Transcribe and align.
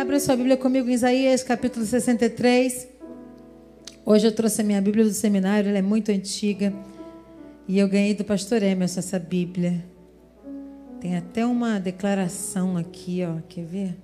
Abra 0.00 0.18
sua 0.18 0.34
Bíblia 0.34 0.56
comigo 0.56 0.88
em 0.88 0.94
Isaías 0.94 1.42
capítulo 1.42 1.84
63. 1.84 2.88
Hoje 4.02 4.26
eu 4.26 4.32
trouxe 4.32 4.62
a 4.62 4.64
minha 4.64 4.80
Bíblia 4.80 5.04
do 5.04 5.12
seminário, 5.12 5.68
ela 5.68 5.76
é 5.76 5.82
muito 5.82 6.10
antiga. 6.10 6.72
E 7.68 7.78
eu 7.78 7.86
ganhei 7.86 8.14
do 8.14 8.24
pastor 8.24 8.62
Emerson 8.62 9.00
essa 9.00 9.18
Bíblia. 9.18 9.84
Tem 11.02 11.18
até 11.18 11.44
uma 11.44 11.78
declaração 11.78 12.78
aqui, 12.78 13.20
ó. 13.22 13.42
Quer 13.46 13.66
ver? 13.66 13.96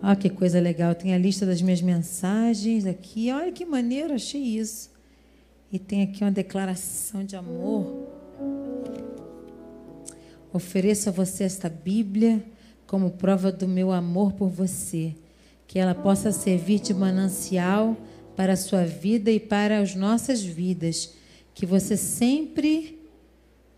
Olha 0.00 0.14
que 0.14 0.30
coisa 0.30 0.60
legal. 0.60 0.94
Tem 0.94 1.12
a 1.12 1.18
lista 1.18 1.44
das 1.44 1.60
minhas 1.60 1.82
mensagens 1.82 2.86
aqui. 2.86 3.32
Olha 3.32 3.50
que 3.50 3.64
maneiro, 3.64 4.14
achei 4.14 4.40
isso. 4.40 4.92
E 5.72 5.78
tem 5.80 6.04
aqui 6.04 6.22
uma 6.22 6.30
declaração 6.30 7.24
de 7.24 7.34
amor. 7.34 8.10
Ofereço 10.52 11.08
a 11.08 11.12
você 11.12 11.44
esta 11.44 11.68
Bíblia 11.68 12.44
como 12.86 13.10
prova 13.10 13.52
do 13.52 13.68
meu 13.68 13.92
amor 13.92 14.32
por 14.32 14.48
você, 14.48 15.14
que 15.68 15.78
ela 15.78 15.94
possa 15.94 16.32
servir 16.32 16.80
de 16.80 16.92
manancial 16.92 17.96
para 18.34 18.54
a 18.54 18.56
sua 18.56 18.84
vida 18.84 19.30
e 19.30 19.38
para 19.38 19.78
as 19.78 19.94
nossas 19.94 20.42
vidas, 20.42 21.14
que 21.54 21.64
você 21.64 21.96
sempre 21.96 22.98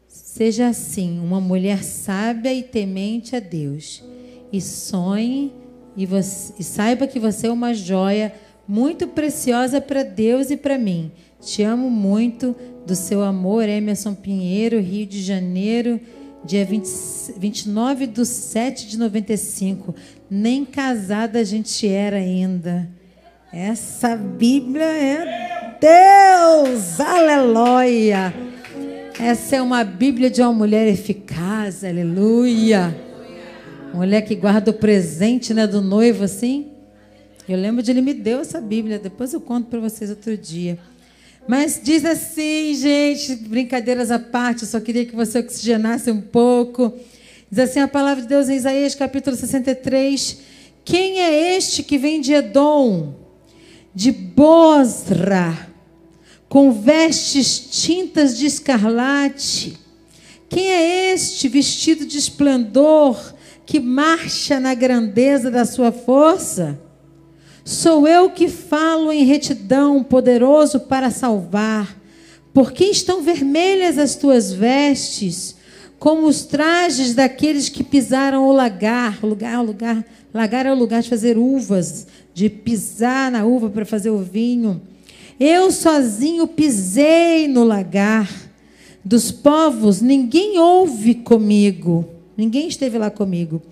seja 0.09 0.69
assim, 0.69 1.21
uma 1.21 1.41
mulher 1.43 1.85
sábia 1.85 2.55
e 2.55 2.63
temente 2.63 3.37
a 3.37 3.41
Deus, 3.41 4.02
e 4.51 4.59
sonhe 4.59 5.52
e, 5.95 6.07
você, 6.07 6.55
e 6.59 6.65
saiba 6.65 7.07
que 7.07 7.21
você 7.21 7.49
é 7.49 7.52
uma 7.52 7.75
joia 7.75 8.33
muito 8.66 9.09
preciosa 9.09 9.79
para 9.79 10.02
Deus 10.02 10.51
e 10.51 10.57
para 10.57 10.79
mim. 10.79 11.13
Te 11.39 11.63
amo 11.63 11.91
muito 11.91 12.57
do 12.87 12.95
seu 12.95 13.23
amor, 13.23 13.69
Emerson 13.69 14.15
Pinheiro, 14.15 14.80
Rio 14.80 15.05
de 15.05 15.21
Janeiro 15.21 16.01
dia 16.45 16.64
20, 16.64 16.87
29 17.37 18.06
de 18.06 18.27
7 18.27 18.88
de 18.88 18.98
95. 18.98 19.95
Nem 20.30 20.65
casada 20.65 21.38
a 21.38 21.45
gente 21.45 21.87
era 21.87 22.16
ainda. 22.16 22.88
Essa 23.52 24.16
Bíblia 24.16 24.84
é 24.84 25.76
Deus! 25.80 26.99
Aleluia! 27.01 28.34
Essa 29.21 29.57
é 29.57 29.62
uma 29.62 29.84
Bíblia 29.84 30.30
de 30.30 30.40
uma 30.40 30.52
mulher 30.52 30.87
eficaz, 30.88 31.84
aleluia! 31.84 32.96
Mulher 33.93 34.23
que 34.23 34.34
guarda 34.34 34.71
o 34.71 34.74
presente 34.74 35.52
né, 35.52 35.66
do 35.66 35.82
noivo 35.82 36.24
assim. 36.24 36.68
Eu 37.49 37.59
lembro 37.59 37.82
de 37.82 37.90
ele 37.90 38.01
me 38.01 38.15
deu 38.15 38.40
essa 38.40 38.60
Bíblia, 38.60 38.99
depois 38.99 39.34
eu 39.34 39.40
conto 39.40 39.68
para 39.68 39.80
vocês 39.80 40.09
outro 40.09 40.37
dia. 40.37 40.79
Mas 41.46 41.80
diz 41.82 42.04
assim, 42.04 42.74
gente, 42.74 43.35
brincadeiras 43.37 44.10
à 44.10 44.18
parte, 44.18 44.62
eu 44.62 44.68
só 44.68 44.79
queria 44.80 45.04
que 45.04 45.15
você 45.15 45.40
oxigenasse 45.40 46.10
um 46.10 46.21
pouco. 46.21 46.93
Diz 47.51 47.59
assim 47.59 47.80
a 47.80 47.88
palavra 47.88 48.23
de 48.23 48.29
Deus 48.29 48.49
em 48.49 48.57
Isaías 48.57 48.95
capítulo 48.95 49.37
63. 49.37 50.38
Quem 50.84 51.21
é 51.21 51.57
este 51.57 51.82
que 51.82 51.99
vem 51.99 52.21
de 52.21 52.32
Edom, 52.32 53.15
de 53.95 54.12
Bosra, 54.12 55.68
com 56.49 56.73
vestes 56.73 57.59
tintas 57.59 58.38
de 58.38 58.46
escarlate? 58.46 59.79
Quem 60.49 60.68
é 60.68 61.12
este 61.12 61.49
vestido 61.49 62.06
de 62.06 62.18
esplendor 62.18 63.34
que 63.66 63.80
marcha 63.80 64.60
na 64.60 64.75
grandeza 64.75 65.50
da 65.50 65.65
sua 65.65 65.91
força? 65.91 66.78
Sou 67.65 68.09
eu 68.09 68.31
que 68.31 68.49
falo 68.49 69.12
em 69.12 69.25
retidão, 69.25 70.03
poderoso 70.03 70.81
para 70.81 71.10
salvar. 71.10 71.97
Por 72.53 72.72
que 72.72 72.84
estão 72.84 73.22
vermelhas 73.22 73.99
as 73.99 74.16
tuas 74.16 74.53
vestes, 74.53 75.56
como 75.99 76.27
os 76.27 76.44
trajes 76.44 77.15
daqueles 77.15 77.69
que 77.69 77.84
pisaram 77.84 78.49
o 78.49 78.53
lagar? 78.53 79.21
O 79.22 79.28
lugar, 79.28 79.60
o 79.60 79.62
lugar, 79.62 80.05
lagar 80.34 80.66
é 80.66 80.72
o 80.72 80.77
lugar 80.77 81.03
de 81.03 81.09
fazer 81.09 81.38
uvas, 81.38 82.09
de 82.34 82.50
pisar 82.50 83.31
na 83.31 83.44
uva 83.44 83.71
para 83.71 83.87
fazer 83.87 84.10
o 84.10 84.19
vinho. 84.19 84.83
Eu 85.39 85.71
sozinho 85.71 86.49
pisei 86.49 87.47
no 87.47 87.62
lagar 87.62 88.29
dos 89.05 89.31
povos, 89.31 90.00
ninguém 90.00 90.59
ouve 90.59 91.15
comigo, 91.15 92.09
ninguém 92.37 92.67
esteve 92.67 92.99
lá 92.99 93.11
comigo. 93.11 93.62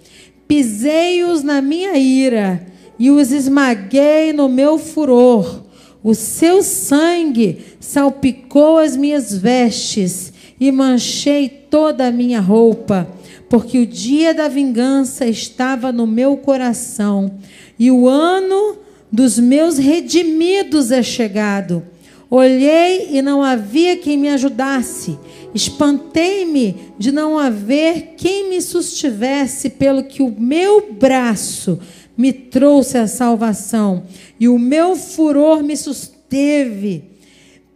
Pisei-os 0.46 1.42
na 1.42 1.60
minha 1.60 1.96
ira 1.96 2.69
e 3.00 3.10
os 3.10 3.32
esmaguei 3.32 4.30
no 4.30 4.46
meu 4.46 4.76
furor. 4.76 5.62
O 6.02 6.14
seu 6.14 6.62
sangue 6.62 7.64
salpicou 7.80 8.76
as 8.76 8.94
minhas 8.94 9.34
vestes 9.34 10.30
e 10.60 10.70
manchei 10.70 11.48
toda 11.48 12.06
a 12.06 12.12
minha 12.12 12.40
roupa, 12.40 13.08
porque 13.48 13.78
o 13.78 13.86
dia 13.86 14.34
da 14.34 14.48
vingança 14.48 15.24
estava 15.24 15.90
no 15.90 16.06
meu 16.06 16.36
coração 16.36 17.32
e 17.78 17.90
o 17.90 18.06
ano 18.06 18.76
dos 19.10 19.38
meus 19.38 19.78
redimidos 19.78 20.92
é 20.92 21.02
chegado. 21.02 21.82
Olhei 22.30 23.08
e 23.10 23.22
não 23.22 23.42
havia 23.42 23.96
quem 23.96 24.16
me 24.16 24.28
ajudasse. 24.28 25.18
Espantei-me 25.52 26.76
de 26.96 27.10
não 27.10 27.36
haver 27.36 28.14
quem 28.16 28.48
me 28.48 28.62
sustivesse, 28.62 29.70
pelo 29.70 30.04
que 30.04 30.22
o 30.22 30.32
meu 30.38 30.92
braço 30.92 31.80
me 32.16 32.32
trouxe 32.32 32.98
a 32.98 33.06
salvação, 33.06 34.04
e 34.38 34.48
o 34.48 34.58
meu 34.58 34.96
furor 34.96 35.62
me 35.62 35.76
susteve. 35.76 37.10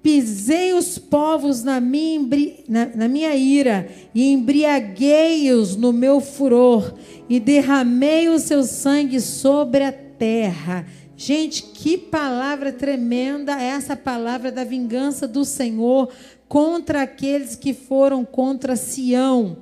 Pisei 0.03 0.75
os 0.75 0.99
povos 0.99 1.65
na 1.65 1.81
minha, 1.81 2.21
na, 2.69 2.87
na 2.95 3.09
minha 3.09 3.35
ira, 3.35 3.89
e 4.15 4.31
embriaguei-os 4.31 5.77
no 5.77 5.93
meu 5.93 6.21
furor, 6.21 6.95
e 7.29 7.41
derramei 7.41 8.29
o 8.29 8.39
seu 8.39 8.63
sangue 8.65 9.21
sobre 9.21 9.83
a 9.83 9.93
terra. 9.93 10.87
Gente, 11.17 11.63
que 11.63 11.97
palavra 11.97 12.73
tremenda 12.73 13.59
é 13.61 13.67
essa 13.67 13.97
palavra 13.97 14.51
da 14.51 14.65
vingança 14.65 15.29
do 15.29 15.45
Senhor 15.45 16.11
contra 16.49 17.03
aqueles 17.03 17.57
que 17.57 17.73
foram 17.73 18.25
contra 18.25 18.77
Sião. 18.77 19.57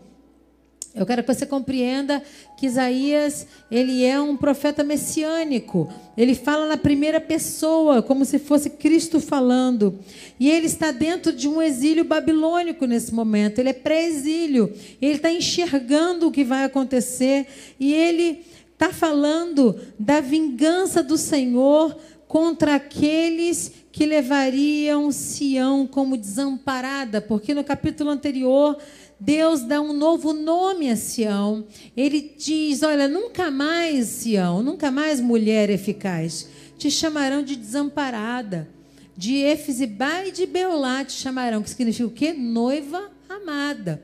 Eu 0.94 1.06
quero 1.06 1.22
que 1.22 1.32
você 1.32 1.46
compreenda 1.46 2.22
que 2.56 2.66
Isaías, 2.66 3.46
ele 3.70 4.04
é 4.04 4.20
um 4.20 4.36
profeta 4.36 4.84
messiânico. 4.84 5.90
Ele 6.16 6.34
fala 6.34 6.66
na 6.66 6.76
primeira 6.76 7.18
pessoa, 7.18 8.02
como 8.02 8.26
se 8.26 8.38
fosse 8.38 8.68
Cristo 8.68 9.18
falando. 9.18 9.98
E 10.38 10.50
ele 10.50 10.66
está 10.66 10.90
dentro 10.90 11.32
de 11.32 11.48
um 11.48 11.62
exílio 11.62 12.04
babilônico 12.04 12.84
nesse 12.84 13.14
momento. 13.14 13.58
Ele 13.58 13.70
é 13.70 13.72
pré-exílio. 13.74 14.70
Ele 15.00 15.14
está 15.14 15.32
enxergando 15.32 16.28
o 16.28 16.30
que 16.30 16.44
vai 16.44 16.64
acontecer. 16.64 17.46
E 17.80 17.94
ele 17.94 18.44
está 18.74 18.92
falando 18.92 19.80
da 19.98 20.20
vingança 20.20 21.02
do 21.02 21.16
Senhor 21.16 21.96
contra 22.28 22.74
aqueles 22.74 23.72
que 23.90 24.04
levariam 24.04 25.10
Sião 25.10 25.86
como 25.86 26.18
desamparada. 26.18 27.20
Porque 27.22 27.54
no 27.54 27.64
capítulo 27.64 28.10
anterior 28.10 28.76
Deus 29.24 29.62
dá 29.62 29.80
um 29.80 29.92
novo 29.92 30.32
nome 30.32 30.90
a 30.90 30.96
Sião. 30.96 31.64
Ele 31.96 32.34
diz: 32.36 32.82
Olha, 32.82 33.06
nunca 33.06 33.52
mais, 33.52 34.06
Sião, 34.06 34.64
nunca 34.64 34.90
mais 34.90 35.20
mulher 35.20 35.70
eficaz, 35.70 36.48
te 36.76 36.90
chamarão 36.90 37.42
de 37.42 37.54
desamparada. 37.54 38.68
De 39.16 39.36
Efizibá 39.36 40.26
e 40.26 40.32
de 40.32 40.44
Beolá 40.46 41.04
te 41.04 41.12
chamarão, 41.12 41.62
que 41.62 41.70
significa 41.70 42.06
o 42.06 42.10
quê? 42.10 42.32
Noiva 42.32 43.10
amada. 43.28 44.02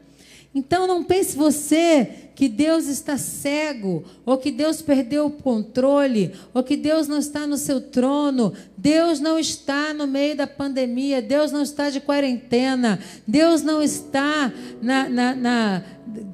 Então 0.54 0.86
não 0.86 1.02
pense 1.02 1.36
você 1.36 2.08
que 2.34 2.48
Deus 2.48 2.86
está 2.86 3.18
cego, 3.18 4.04
ou 4.24 4.38
que 4.38 4.52
Deus 4.52 4.80
perdeu 4.80 5.26
o 5.26 5.30
controle, 5.30 6.32
ou 6.54 6.62
que 6.62 6.76
Deus 6.76 7.08
não 7.08 7.18
está 7.18 7.46
no 7.46 7.56
seu 7.56 7.80
trono. 7.80 8.52
Deus 8.78 9.18
não 9.18 9.40
está 9.40 9.92
no 9.92 10.06
meio 10.06 10.36
da 10.36 10.46
pandemia, 10.46 11.20
Deus 11.20 11.50
não 11.50 11.62
está 11.62 11.90
de 11.90 12.00
quarentena, 12.00 13.00
Deus 13.26 13.60
não 13.60 13.82
está 13.82 14.52
na, 14.80 15.08
na, 15.08 15.34
na 15.34 15.82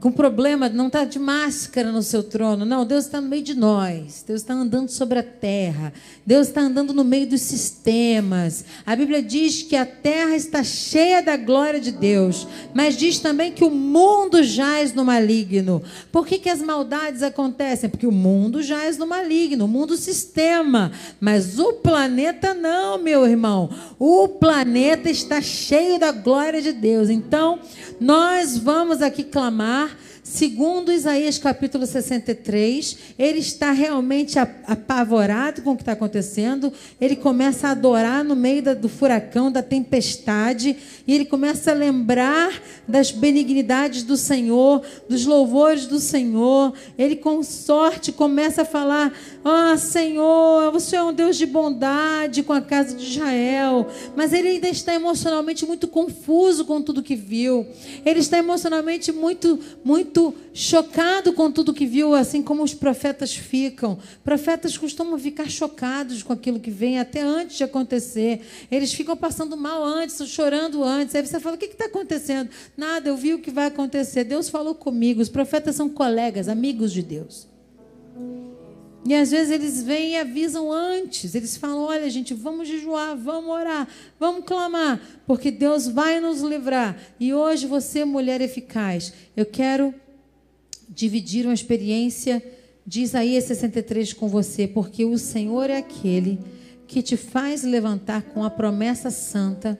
com 0.00 0.12
problema, 0.12 0.68
não 0.68 0.86
está 0.86 1.04
de 1.04 1.18
máscara 1.18 1.90
no 1.90 2.02
seu 2.02 2.22
trono. 2.22 2.64
Não, 2.64 2.84
Deus 2.84 3.06
está 3.06 3.20
no 3.20 3.28
meio 3.28 3.42
de 3.42 3.54
nós. 3.54 4.24
Deus 4.26 4.40
está 4.42 4.54
andando 4.54 4.88
sobre 4.90 5.18
a 5.18 5.22
terra. 5.22 5.92
Deus 6.24 6.48
está 6.48 6.60
andando 6.60 6.92
no 6.92 7.04
meio 7.04 7.26
dos 7.26 7.40
sistemas. 7.40 8.64
A 8.84 8.94
Bíblia 8.94 9.22
diz 9.22 9.62
que 9.62 9.76
a 9.76 9.86
terra 9.86 10.36
está 10.36 10.62
cheia 10.62 11.22
da 11.22 11.36
glória 11.36 11.80
de 11.80 11.90
Deus, 11.90 12.46
mas 12.72 12.96
diz 12.96 13.18
também 13.18 13.52
que 13.52 13.64
o 13.64 13.70
mundo 13.70 14.42
jaz 14.42 14.92
no 14.92 15.04
maligno. 15.04 15.82
Por 16.12 16.26
que, 16.26 16.38
que 16.38 16.50
as 16.50 16.60
maldades 16.60 17.22
acontecem? 17.22 17.90
Porque 17.90 18.06
o 18.06 18.12
mundo 18.12 18.62
jaz 18.62 18.98
no 18.98 19.06
maligno, 19.06 19.64
o 19.64 19.68
mundo 19.68 19.96
sistema. 19.96 20.92
Mas 21.20 21.58
o 21.58 21.74
planeta 21.74 22.33
não, 22.54 22.98
meu 22.98 23.26
irmão. 23.26 23.70
O 23.98 24.28
planeta 24.28 25.10
está 25.10 25.40
cheio 25.40 25.98
da 25.98 26.10
glória 26.10 26.60
de 26.60 26.72
Deus. 26.72 27.10
Então, 27.10 27.60
nós 28.00 28.56
vamos 28.58 29.02
aqui 29.02 29.22
clamar 29.22 29.96
Segundo 30.24 30.90
Isaías 30.90 31.36
capítulo 31.36 31.86
63, 31.86 32.96
ele 33.18 33.40
está 33.40 33.72
realmente 33.72 34.38
apavorado 34.38 35.60
com 35.60 35.72
o 35.72 35.76
que 35.76 35.82
está 35.82 35.92
acontecendo. 35.92 36.72
Ele 36.98 37.14
começa 37.14 37.68
a 37.68 37.72
adorar 37.72 38.24
no 38.24 38.34
meio 38.34 38.74
do 38.74 38.88
furacão, 38.88 39.52
da 39.52 39.62
tempestade, 39.62 40.78
e 41.06 41.14
ele 41.14 41.26
começa 41.26 41.72
a 41.72 41.74
lembrar 41.74 42.50
das 42.88 43.10
benignidades 43.10 44.02
do 44.02 44.16
Senhor, 44.16 44.80
dos 45.10 45.26
louvores 45.26 45.86
do 45.86 46.00
Senhor. 46.00 46.72
Ele, 46.96 47.16
com 47.16 47.42
sorte, 47.42 48.10
começa 48.10 48.62
a 48.62 48.64
falar: 48.64 49.12
Ah, 49.46 49.76
Senhor, 49.76 50.72
você 50.72 50.96
é 50.96 51.02
um 51.02 51.12
Deus 51.12 51.36
de 51.36 51.44
bondade 51.44 52.42
com 52.42 52.54
a 52.54 52.62
casa 52.62 52.96
de 52.96 53.04
Israel. 53.04 53.86
Mas 54.16 54.32
ele 54.32 54.48
ainda 54.48 54.70
está 54.70 54.94
emocionalmente 54.94 55.66
muito 55.66 55.86
confuso 55.86 56.64
com 56.64 56.80
tudo 56.80 57.02
que 57.02 57.14
viu. 57.14 57.66
Ele 58.06 58.20
está 58.20 58.38
emocionalmente 58.38 59.12
muito, 59.12 59.60
muito 59.84 60.34
chocado 60.54 61.34
com 61.34 61.52
tudo 61.52 61.74
que 61.74 61.84
viu, 61.84 62.14
assim 62.14 62.42
como 62.42 62.62
os 62.62 62.72
profetas 62.72 63.34
ficam. 63.34 63.98
Profetas 64.24 64.78
costumam 64.78 65.18
ficar 65.18 65.50
chocados 65.50 66.22
com 66.22 66.32
aquilo 66.32 66.58
que 66.58 66.70
vem 66.70 66.98
até 66.98 67.20
antes 67.20 67.58
de 67.58 67.64
acontecer. 67.64 68.40
Eles 68.70 68.94
ficam 68.94 69.14
passando 69.14 69.58
mal 69.58 69.84
antes, 69.84 70.26
chorando 70.26 70.82
antes. 70.82 71.14
Aí 71.14 71.26
você 71.26 71.38
fala: 71.38 71.56
o 71.56 71.58
que 71.58 71.66
está 71.66 71.84
acontecendo? 71.84 72.48
Nada, 72.74 73.10
eu 73.10 73.16
vi 73.16 73.34
o 73.34 73.38
que 73.38 73.50
vai 73.50 73.66
acontecer. 73.66 74.24
Deus 74.24 74.48
falou 74.48 74.74
comigo. 74.74 75.20
Os 75.20 75.28
profetas 75.28 75.76
são 75.76 75.90
colegas, 75.90 76.48
amigos 76.48 76.90
de 76.90 77.02
Deus. 77.02 77.46
E 79.04 79.14
às 79.14 79.30
vezes 79.30 79.52
eles 79.52 79.82
vêm 79.82 80.12
e 80.12 80.16
avisam 80.16 80.72
antes. 80.72 81.34
Eles 81.34 81.56
falam: 81.56 81.80
olha, 81.80 82.08
gente, 82.08 82.32
vamos 82.32 82.66
jejuar, 82.66 83.16
vamos 83.16 83.50
orar, 83.50 83.86
vamos 84.18 84.44
clamar, 84.44 85.00
porque 85.26 85.50
Deus 85.50 85.86
vai 85.86 86.20
nos 86.20 86.40
livrar. 86.40 86.96
E 87.20 87.34
hoje 87.34 87.66
você, 87.66 88.04
mulher 88.04 88.40
eficaz, 88.40 89.12
eu 89.36 89.44
quero 89.44 89.94
dividir 90.88 91.44
uma 91.44 91.54
experiência 91.54 92.42
de 92.86 93.02
Isaías 93.02 93.44
63 93.44 94.12
com 94.12 94.28
você, 94.28 94.66
porque 94.66 95.04
o 95.04 95.18
Senhor 95.18 95.68
é 95.70 95.78
aquele 95.78 96.38
que 96.86 97.02
te 97.02 97.16
faz 97.16 97.62
levantar 97.62 98.22
com 98.22 98.44
a 98.44 98.50
promessa 98.50 99.10
santa, 99.10 99.78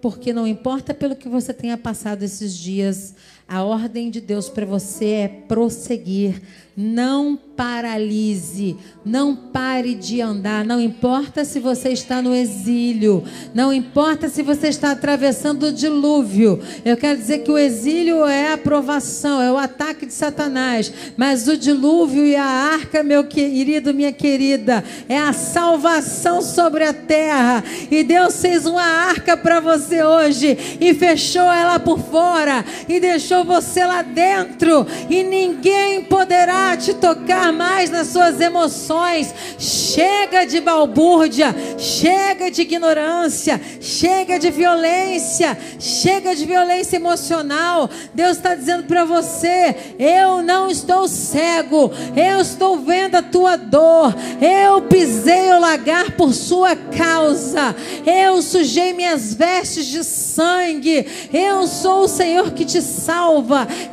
porque 0.00 0.32
não 0.32 0.46
importa 0.46 0.92
pelo 0.92 1.14
que 1.14 1.28
você 1.28 1.52
tenha 1.54 1.76
passado 1.76 2.22
esses 2.22 2.56
dias, 2.56 3.14
a 3.50 3.64
ordem 3.64 4.10
de 4.10 4.20
Deus 4.20 4.48
para 4.48 4.64
você 4.64 5.06
é 5.06 5.28
prosseguir, 5.28 6.40
não 6.76 7.36
paralise, 7.56 8.76
não 9.04 9.34
pare 9.34 9.94
de 9.94 10.22
andar. 10.22 10.64
Não 10.64 10.80
importa 10.80 11.44
se 11.44 11.58
você 11.58 11.90
está 11.90 12.22
no 12.22 12.34
exílio, 12.34 13.22
não 13.52 13.70
importa 13.70 14.28
se 14.28 14.42
você 14.42 14.68
está 14.68 14.92
atravessando 14.92 15.64
o 15.64 15.72
dilúvio. 15.72 16.60
Eu 16.84 16.96
quero 16.96 17.18
dizer 17.18 17.40
que 17.40 17.50
o 17.50 17.58
exílio 17.58 18.24
é 18.24 18.52
a 18.52 18.58
provação, 18.58 19.42
é 19.42 19.52
o 19.52 19.58
ataque 19.58 20.06
de 20.06 20.14
Satanás. 20.14 20.92
Mas 21.16 21.48
o 21.48 21.56
dilúvio 21.56 22.24
e 22.24 22.36
a 22.36 22.44
arca, 22.44 23.02
meu 23.02 23.24
querido, 23.24 23.92
minha 23.92 24.12
querida, 24.12 24.82
é 25.08 25.18
a 25.18 25.32
salvação 25.32 26.40
sobre 26.40 26.84
a 26.84 26.94
terra. 26.94 27.62
E 27.90 28.02
Deus 28.04 28.40
fez 28.40 28.64
uma 28.64 28.80
arca 28.80 29.36
para 29.36 29.60
você 29.60 30.02
hoje 30.02 30.56
e 30.80 30.94
fechou 30.94 31.42
ela 31.42 31.78
por 31.78 31.98
fora 31.98 32.64
e 32.88 33.00
deixou 33.00 33.39
você 33.44 33.84
lá 33.84 34.02
dentro. 34.02 34.86
E 35.08 35.22
ninguém 35.22 36.02
poderá 36.04 36.76
te 36.76 36.94
tocar 36.94 37.52
mais 37.52 37.90
nas 37.90 38.08
suas 38.08 38.40
emoções. 38.40 39.34
Chega 39.58 40.44
de 40.44 40.60
balbúrdia, 40.60 41.54
chega 41.78 42.50
de 42.50 42.62
ignorância, 42.62 43.60
chega 43.80 44.38
de 44.38 44.50
violência, 44.50 45.56
chega 45.78 46.34
de 46.34 46.44
violência 46.44 46.96
emocional. 46.96 47.88
Deus 48.14 48.36
está 48.36 48.54
dizendo 48.54 48.84
para 48.84 49.04
você: 49.04 49.74
eu 49.98 50.42
não 50.42 50.70
estou 50.70 51.08
cego, 51.08 51.90
eu 52.16 52.40
estou 52.40 52.78
vendo 52.78 53.16
a 53.16 53.22
tua 53.22 53.56
dor, 53.56 54.14
eu 54.40 54.82
pisei 54.82 55.50
o 55.52 55.60
lagar 55.60 56.12
por 56.12 56.32
sua 56.32 56.74
causa, 56.76 57.74
eu 58.06 58.40
sujei 58.42 58.92
minhas 58.92 59.34
vestes 59.34 59.86
de 59.86 60.04
sangue, 60.04 61.06
eu 61.32 61.66
sou 61.66 62.04
o 62.04 62.08
Senhor 62.08 62.50
que 62.52 62.64
te 62.64 62.80
salva, 62.80 63.29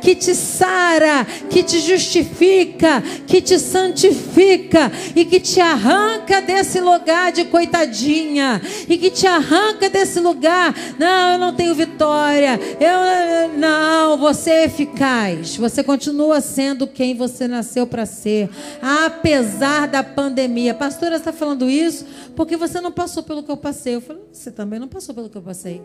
que 0.00 0.14
te 0.14 0.34
sara, 0.34 1.26
que 1.48 1.62
te 1.62 1.80
justifica 1.80 3.02
que 3.26 3.40
te 3.40 3.58
santifica 3.58 4.90
e 5.14 5.24
que 5.24 5.40
te 5.40 5.60
arranca 5.60 6.40
desse 6.40 6.80
lugar 6.80 7.32
de 7.32 7.44
coitadinha 7.44 8.60
e 8.88 8.96
que 8.96 9.10
te 9.10 9.26
arranca 9.26 9.88
desse 9.90 10.20
lugar. 10.20 10.74
Não, 10.98 11.32
eu 11.32 11.38
não 11.38 11.54
tenho 11.54 11.74
vitória. 11.74 12.58
Eu 12.80 13.58
não, 13.58 14.16
você 14.16 14.50
é 14.50 14.64
eficaz. 14.64 15.56
Você 15.56 15.82
continua 15.82 16.40
sendo 16.40 16.86
quem 16.86 17.14
você 17.14 17.46
nasceu 17.46 17.86
para 17.86 18.06
ser, 18.06 18.48
apesar 18.80 19.88
da 19.88 20.02
pandemia. 20.02 20.74
pastora 20.74 21.16
está 21.16 21.32
falando 21.32 21.68
isso 21.68 22.06
porque 22.34 22.56
você 22.56 22.80
não 22.80 22.92
passou 22.92 23.22
pelo 23.22 23.42
que 23.42 23.50
eu 23.50 23.56
passei. 23.56 23.96
Eu 23.96 24.00
falei, 24.00 24.22
você 24.32 24.50
também 24.50 24.78
não 24.78 24.88
passou 24.88 25.14
pelo 25.14 25.28
que 25.28 25.36
eu 25.36 25.42
passei. 25.42 25.82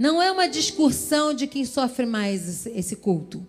Não 0.00 0.22
é 0.22 0.32
uma 0.32 0.48
discussão 0.48 1.34
de 1.34 1.46
quem 1.46 1.62
sofre 1.62 2.06
mais 2.06 2.64
esse 2.64 2.96
culto. 2.96 3.46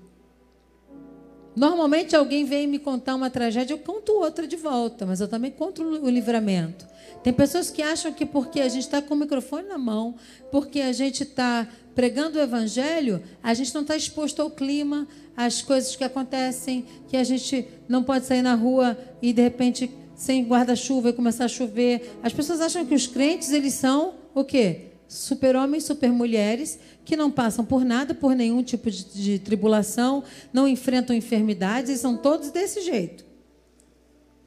Normalmente 1.56 2.14
alguém 2.14 2.44
vem 2.44 2.68
me 2.68 2.78
contar 2.78 3.16
uma 3.16 3.30
tragédia, 3.30 3.74
eu 3.74 3.78
conto 3.78 4.12
outra 4.12 4.46
de 4.46 4.58
volta, 4.58 5.06
mas 5.06 5.22
eu 5.22 5.30
também 5.30 5.50
conto 5.50 5.82
o 5.82 6.10
livramento. 6.10 6.86
Tem 7.24 7.32
pessoas 7.32 7.72
que 7.72 7.82
acham 7.82 8.12
que 8.12 8.26
porque 8.26 8.60
a 8.60 8.68
gente 8.68 8.84
está 8.84 9.02
com 9.02 9.14
o 9.14 9.18
microfone 9.18 9.66
na 9.66 9.78
mão, 9.78 10.16
porque 10.52 10.82
a 10.82 10.92
gente 10.92 11.24
está 11.24 11.70
pregando 11.96 12.38
o 12.38 12.42
evangelho, 12.42 13.24
a 13.42 13.54
gente 13.54 13.74
não 13.74 13.84
está 13.84 13.96
exposto 13.96 14.42
ao 14.42 14.52
clima, 14.52 15.08
às 15.38 15.62
coisas 15.62 15.96
que 15.96 16.04
acontecem, 16.04 16.86
que 17.08 17.16
a 17.16 17.24
gente 17.24 17.66
não 17.88 18.04
pode 18.04 18.26
sair 18.26 18.42
na 18.42 18.56
rua 18.56 18.98
e 19.22 19.32
de 19.32 19.42
repente 19.42 19.90
sem 20.16 20.44
guarda-chuva 20.44 21.12
e 21.12 21.14
começar 21.14 21.46
a 21.46 21.48
chover. 21.48 22.20
As 22.22 22.34
pessoas 22.34 22.60
acham 22.60 22.86
que 22.86 22.94
os 22.94 23.08
crentes 23.08 23.54
eles 23.54 23.74
são 23.74 24.16
o 24.36 24.44
quê? 24.44 24.91
Super-homens, 25.12 25.84
super-mulheres 25.84 26.80
que 27.04 27.18
não 27.18 27.30
passam 27.30 27.66
por 27.66 27.84
nada, 27.84 28.14
por 28.14 28.34
nenhum 28.34 28.64
tipo 28.64 28.90
de, 28.90 29.04
de 29.04 29.40
tribulação, 29.40 30.24
não 30.54 30.66
enfrentam 30.66 31.14
enfermidades 31.14 31.92
e 31.92 31.98
são 31.98 32.16
todos 32.16 32.50
desse 32.50 32.80
jeito. 32.80 33.26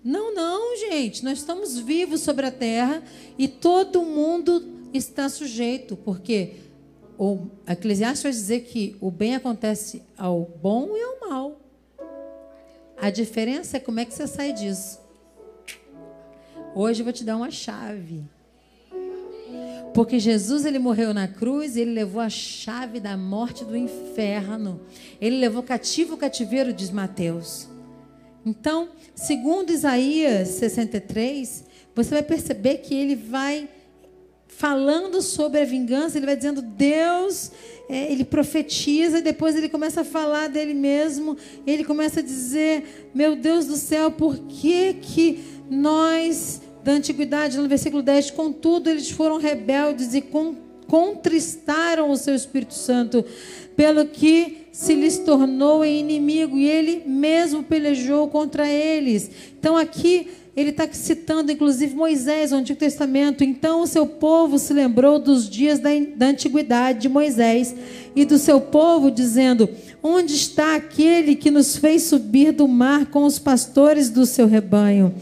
Não, 0.02 0.34
não, 0.34 0.74
gente, 0.78 1.22
nós 1.22 1.40
estamos 1.40 1.78
vivos 1.78 2.22
sobre 2.22 2.46
a 2.46 2.50
terra 2.50 3.02
e 3.36 3.46
todo 3.46 4.02
mundo 4.04 4.88
está 4.94 5.28
sujeito, 5.28 5.96
porque 5.96 6.54
o 7.18 7.46
Eclesiastes 7.68 8.22
vai 8.22 8.32
dizer 8.32 8.60
que 8.62 8.96
o 9.02 9.10
bem 9.10 9.34
acontece 9.34 10.02
ao 10.16 10.50
bom 10.62 10.96
e 10.96 11.02
ao 11.02 11.28
mal. 11.28 11.60
A 12.96 13.10
diferença 13.10 13.76
é 13.76 13.80
como 13.80 14.00
é 14.00 14.06
que 14.06 14.14
você 14.14 14.26
sai 14.26 14.54
disso. 14.54 14.98
Hoje 16.74 17.02
eu 17.02 17.04
vou 17.04 17.12
te 17.12 17.22
dar 17.22 17.36
uma 17.36 17.50
chave. 17.50 18.24
Porque 19.94 20.18
Jesus 20.18 20.64
ele 20.64 20.80
morreu 20.80 21.14
na 21.14 21.28
cruz, 21.28 21.76
ele 21.76 21.92
levou 21.92 22.20
a 22.20 22.28
chave 22.28 22.98
da 22.98 23.16
morte 23.16 23.64
do 23.64 23.76
inferno. 23.76 24.80
Ele 25.20 25.38
levou 25.38 25.62
cativo 25.62 26.14
o 26.14 26.18
cativeiro, 26.18 26.72
diz 26.72 26.90
Mateus. 26.90 27.68
Então, 28.44 28.88
segundo 29.14 29.70
Isaías 29.70 30.48
63, 30.48 31.64
você 31.94 32.10
vai 32.10 32.22
perceber 32.24 32.78
que 32.78 32.92
ele 32.92 33.14
vai 33.14 33.68
falando 34.48 35.22
sobre 35.22 35.60
a 35.60 35.64
vingança, 35.64 36.18
ele 36.18 36.26
vai 36.26 36.36
dizendo 36.36 36.60
Deus, 36.60 37.52
é, 37.88 38.10
ele 38.10 38.24
profetiza 38.24 39.18
e 39.18 39.22
depois 39.22 39.56
ele 39.56 39.68
começa 39.68 40.02
a 40.02 40.04
falar 40.04 40.48
dele 40.48 40.74
mesmo, 40.74 41.36
ele 41.66 41.84
começa 41.84 42.20
a 42.20 42.22
dizer, 42.22 43.10
meu 43.14 43.36
Deus 43.36 43.66
do 43.66 43.76
céu, 43.76 44.10
por 44.10 44.38
que 44.40 44.94
que 44.94 45.44
nós 45.70 46.60
da 46.84 46.92
antiguidade, 46.92 47.56
no 47.56 47.66
versículo 47.66 48.02
10, 48.02 48.30
contudo 48.32 48.90
eles 48.90 49.10
foram 49.10 49.38
rebeldes 49.38 50.14
e 50.14 50.22
contristaram 50.86 52.10
o 52.10 52.16
seu 52.16 52.34
Espírito 52.34 52.74
Santo, 52.74 53.24
pelo 53.74 54.04
que 54.04 54.66
se 54.70 54.94
lhes 54.94 55.18
tornou 55.18 55.84
inimigo 55.84 56.58
e 56.58 56.68
ele 56.68 57.02
mesmo 57.06 57.62
pelejou 57.62 58.28
contra 58.28 58.68
eles. 58.68 59.30
Então 59.58 59.76
aqui 59.76 60.28
ele 60.54 60.70
está 60.70 60.86
citando 60.92 61.50
inclusive 61.50 61.94
Moisés, 61.94 62.52
o 62.52 62.56
Antigo 62.56 62.78
Testamento. 62.78 63.42
Então 63.42 63.80
o 63.80 63.86
seu 63.86 64.06
povo 64.06 64.58
se 64.58 64.74
lembrou 64.74 65.18
dos 65.18 65.48
dias 65.48 65.78
da, 65.78 65.88
da 66.14 66.26
antiguidade 66.26 67.00
de 67.00 67.08
Moisés 67.08 67.74
e 68.14 68.24
do 68.24 68.36
seu 68.38 68.60
povo, 68.60 69.10
dizendo: 69.10 69.68
Onde 70.02 70.34
está 70.34 70.76
aquele 70.76 71.34
que 71.34 71.50
nos 71.50 71.76
fez 71.76 72.02
subir 72.02 72.52
do 72.52 72.68
mar 72.68 73.06
com 73.06 73.24
os 73.24 73.38
pastores 73.38 74.10
do 74.10 74.26
seu 74.26 74.46
rebanho? 74.46 75.14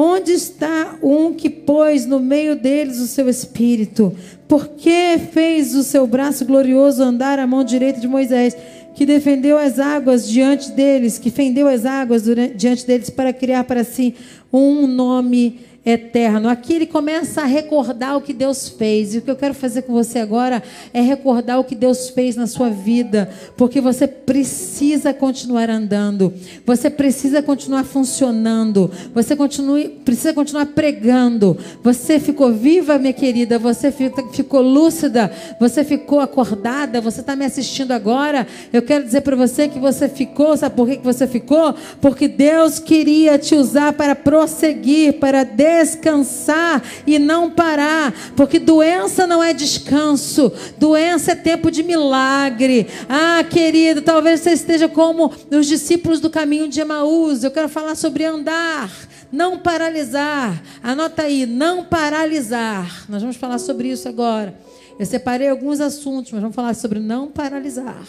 Onde 0.00 0.30
está 0.30 0.96
um 1.02 1.34
que 1.34 1.50
pôs 1.50 2.06
no 2.06 2.20
meio 2.20 2.54
deles 2.54 3.00
o 3.00 3.08
seu 3.08 3.28
espírito? 3.28 4.14
Por 4.46 4.68
que 4.68 5.18
fez 5.32 5.74
o 5.74 5.82
seu 5.82 6.06
braço 6.06 6.44
glorioso 6.44 7.02
andar 7.02 7.40
à 7.40 7.48
mão 7.48 7.64
direita 7.64 8.00
de 8.00 8.06
Moisés, 8.06 8.56
que 8.94 9.04
defendeu 9.04 9.58
as 9.58 9.80
águas 9.80 10.28
diante 10.28 10.70
deles, 10.70 11.18
que 11.18 11.32
fendeu 11.32 11.66
as 11.66 11.84
águas 11.84 12.22
diante 12.54 12.86
deles 12.86 13.10
para 13.10 13.32
criar 13.32 13.64
para 13.64 13.82
si 13.82 14.14
um 14.52 14.86
nome 14.86 15.58
eterno. 15.84 16.48
Aqui 16.48 16.74
ele 16.74 16.86
começa 16.86 17.42
a 17.42 17.46
recordar 17.46 18.16
o 18.16 18.20
que 18.20 18.32
Deus 18.32 18.68
fez. 18.68 19.14
E 19.14 19.18
o 19.18 19.22
que 19.22 19.30
eu 19.30 19.36
quero 19.36 19.54
fazer 19.54 19.82
com 19.82 19.92
você 19.92 20.18
agora 20.18 20.62
é 20.92 21.00
recordar 21.00 21.58
o 21.58 21.64
que 21.64 21.74
Deus 21.74 22.10
fez 22.10 22.36
na 22.36 22.46
sua 22.46 22.68
vida, 22.68 23.30
porque 23.56 23.80
você 23.80 24.06
precisa 24.06 25.14
continuar 25.14 25.70
andando, 25.70 26.32
você 26.66 26.90
precisa 26.90 27.42
continuar 27.42 27.84
funcionando, 27.84 28.90
você 29.14 29.34
continue, 29.34 29.88
precisa 29.88 30.34
continuar 30.34 30.66
pregando. 30.66 31.56
Você 31.82 32.20
ficou 32.20 32.52
viva, 32.52 32.98
minha 32.98 33.12
querida, 33.12 33.58
você 33.58 33.90
ficou 33.90 34.60
lúcida, 34.60 35.32
você 35.58 35.84
ficou 35.84 36.20
acordada, 36.20 37.00
você 37.00 37.20
está 37.20 37.34
me 37.34 37.44
assistindo 37.44 37.92
agora. 37.92 38.46
Eu 38.72 38.82
quero 38.82 39.04
dizer 39.04 39.22
para 39.22 39.36
você 39.36 39.68
que 39.68 39.78
você 39.78 40.08
ficou, 40.08 40.56
sabe 40.56 40.74
por 40.76 40.88
que 40.88 40.98
você 40.98 41.26
ficou? 41.26 41.74
Porque 42.00 42.28
Deus 42.28 42.78
queria 42.78 43.38
te 43.38 43.54
usar 43.54 43.92
para 43.92 44.14
prosseguir, 44.14 45.14
para 45.14 45.44
descansar 45.68 46.82
e 47.06 47.18
não 47.18 47.50
parar, 47.50 48.12
porque 48.34 48.58
doença 48.58 49.26
não 49.26 49.42
é 49.42 49.52
descanso, 49.52 50.52
doença 50.78 51.32
é 51.32 51.34
tempo 51.34 51.70
de 51.70 51.82
milagre. 51.82 52.88
Ah, 53.08 53.44
querido, 53.44 54.02
talvez 54.02 54.40
você 54.40 54.52
esteja 54.52 54.88
como 54.88 55.32
os 55.50 55.66
discípulos 55.66 56.20
do 56.20 56.30
caminho 56.30 56.68
de 56.68 56.80
Emaús. 56.80 57.44
Eu 57.44 57.50
quero 57.50 57.68
falar 57.68 57.94
sobre 57.94 58.24
andar, 58.24 58.90
não 59.30 59.58
paralisar. 59.58 60.62
Anota 60.82 61.22
aí, 61.22 61.46
não 61.46 61.84
paralisar. 61.84 63.04
Nós 63.08 63.20
vamos 63.20 63.36
falar 63.36 63.58
sobre 63.58 63.88
isso 63.88 64.08
agora. 64.08 64.58
Eu 64.98 65.06
separei 65.06 65.48
alguns 65.48 65.80
assuntos, 65.80 66.32
mas 66.32 66.40
vamos 66.40 66.56
falar 66.56 66.74
sobre 66.74 66.98
não 66.98 67.28
paralisar. 67.28 68.04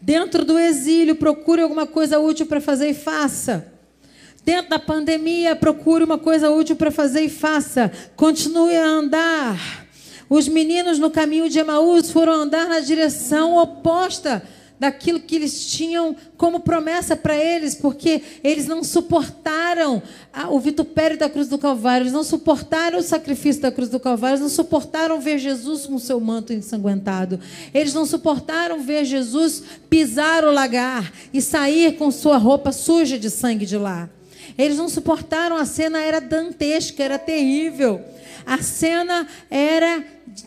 Dentro 0.00 0.46
do 0.46 0.58
exílio, 0.58 1.16
procure 1.16 1.60
alguma 1.60 1.86
coisa 1.86 2.18
útil 2.18 2.46
para 2.46 2.60
fazer 2.60 2.88
e 2.88 2.94
faça. 2.94 3.79
Dentro 4.44 4.70
da 4.70 4.78
pandemia, 4.78 5.54
procure 5.54 6.04
uma 6.04 6.18
coisa 6.18 6.50
útil 6.50 6.76
para 6.76 6.90
fazer 6.90 7.22
e 7.22 7.28
faça. 7.28 7.92
Continue 8.16 8.76
a 8.76 8.86
andar. 8.86 9.86
Os 10.28 10.48
meninos 10.48 10.98
no 10.98 11.10
caminho 11.10 11.48
de 11.48 11.58
Emaús 11.58 12.10
foram 12.10 12.32
andar 12.32 12.68
na 12.68 12.80
direção 12.80 13.56
oposta 13.56 14.42
daquilo 14.78 15.20
que 15.20 15.36
eles 15.36 15.66
tinham 15.66 16.16
como 16.38 16.60
promessa 16.60 17.14
para 17.14 17.36
eles, 17.36 17.74
porque 17.74 18.22
eles 18.42 18.66
não 18.66 18.82
suportaram 18.82 20.02
o 20.48 20.58
vitupério 20.58 21.18
da 21.18 21.28
cruz 21.28 21.48
do 21.48 21.58
Calvário, 21.58 22.04
eles 22.04 22.14
não 22.14 22.24
suportaram 22.24 22.98
o 22.98 23.02
sacrifício 23.02 23.60
da 23.60 23.70
cruz 23.70 23.90
do 23.90 24.00
Calvário, 24.00 24.36
eles 24.36 24.40
não 24.40 24.48
suportaram 24.48 25.20
ver 25.20 25.38
Jesus 25.38 25.84
com 25.84 25.98
seu 25.98 26.18
manto 26.18 26.54
ensanguentado, 26.54 27.38
eles 27.74 27.92
não 27.92 28.06
suportaram 28.06 28.80
ver 28.80 29.04
Jesus 29.04 29.62
pisar 29.90 30.44
o 30.44 30.50
lagar 30.50 31.12
e 31.30 31.42
sair 31.42 31.98
com 31.98 32.10
sua 32.10 32.38
roupa 32.38 32.72
suja 32.72 33.18
de 33.18 33.28
sangue 33.28 33.66
de 33.66 33.76
lá. 33.76 34.08
Eles 34.64 34.78
não 34.78 34.88
suportaram, 34.88 35.56
a 35.56 35.64
cena 35.64 36.00
era 36.00 36.20
dantesca, 36.20 37.02
era 37.02 37.18
terrível. 37.18 38.00
A 38.46 38.62
cena 38.62 39.26
era 39.50 40.04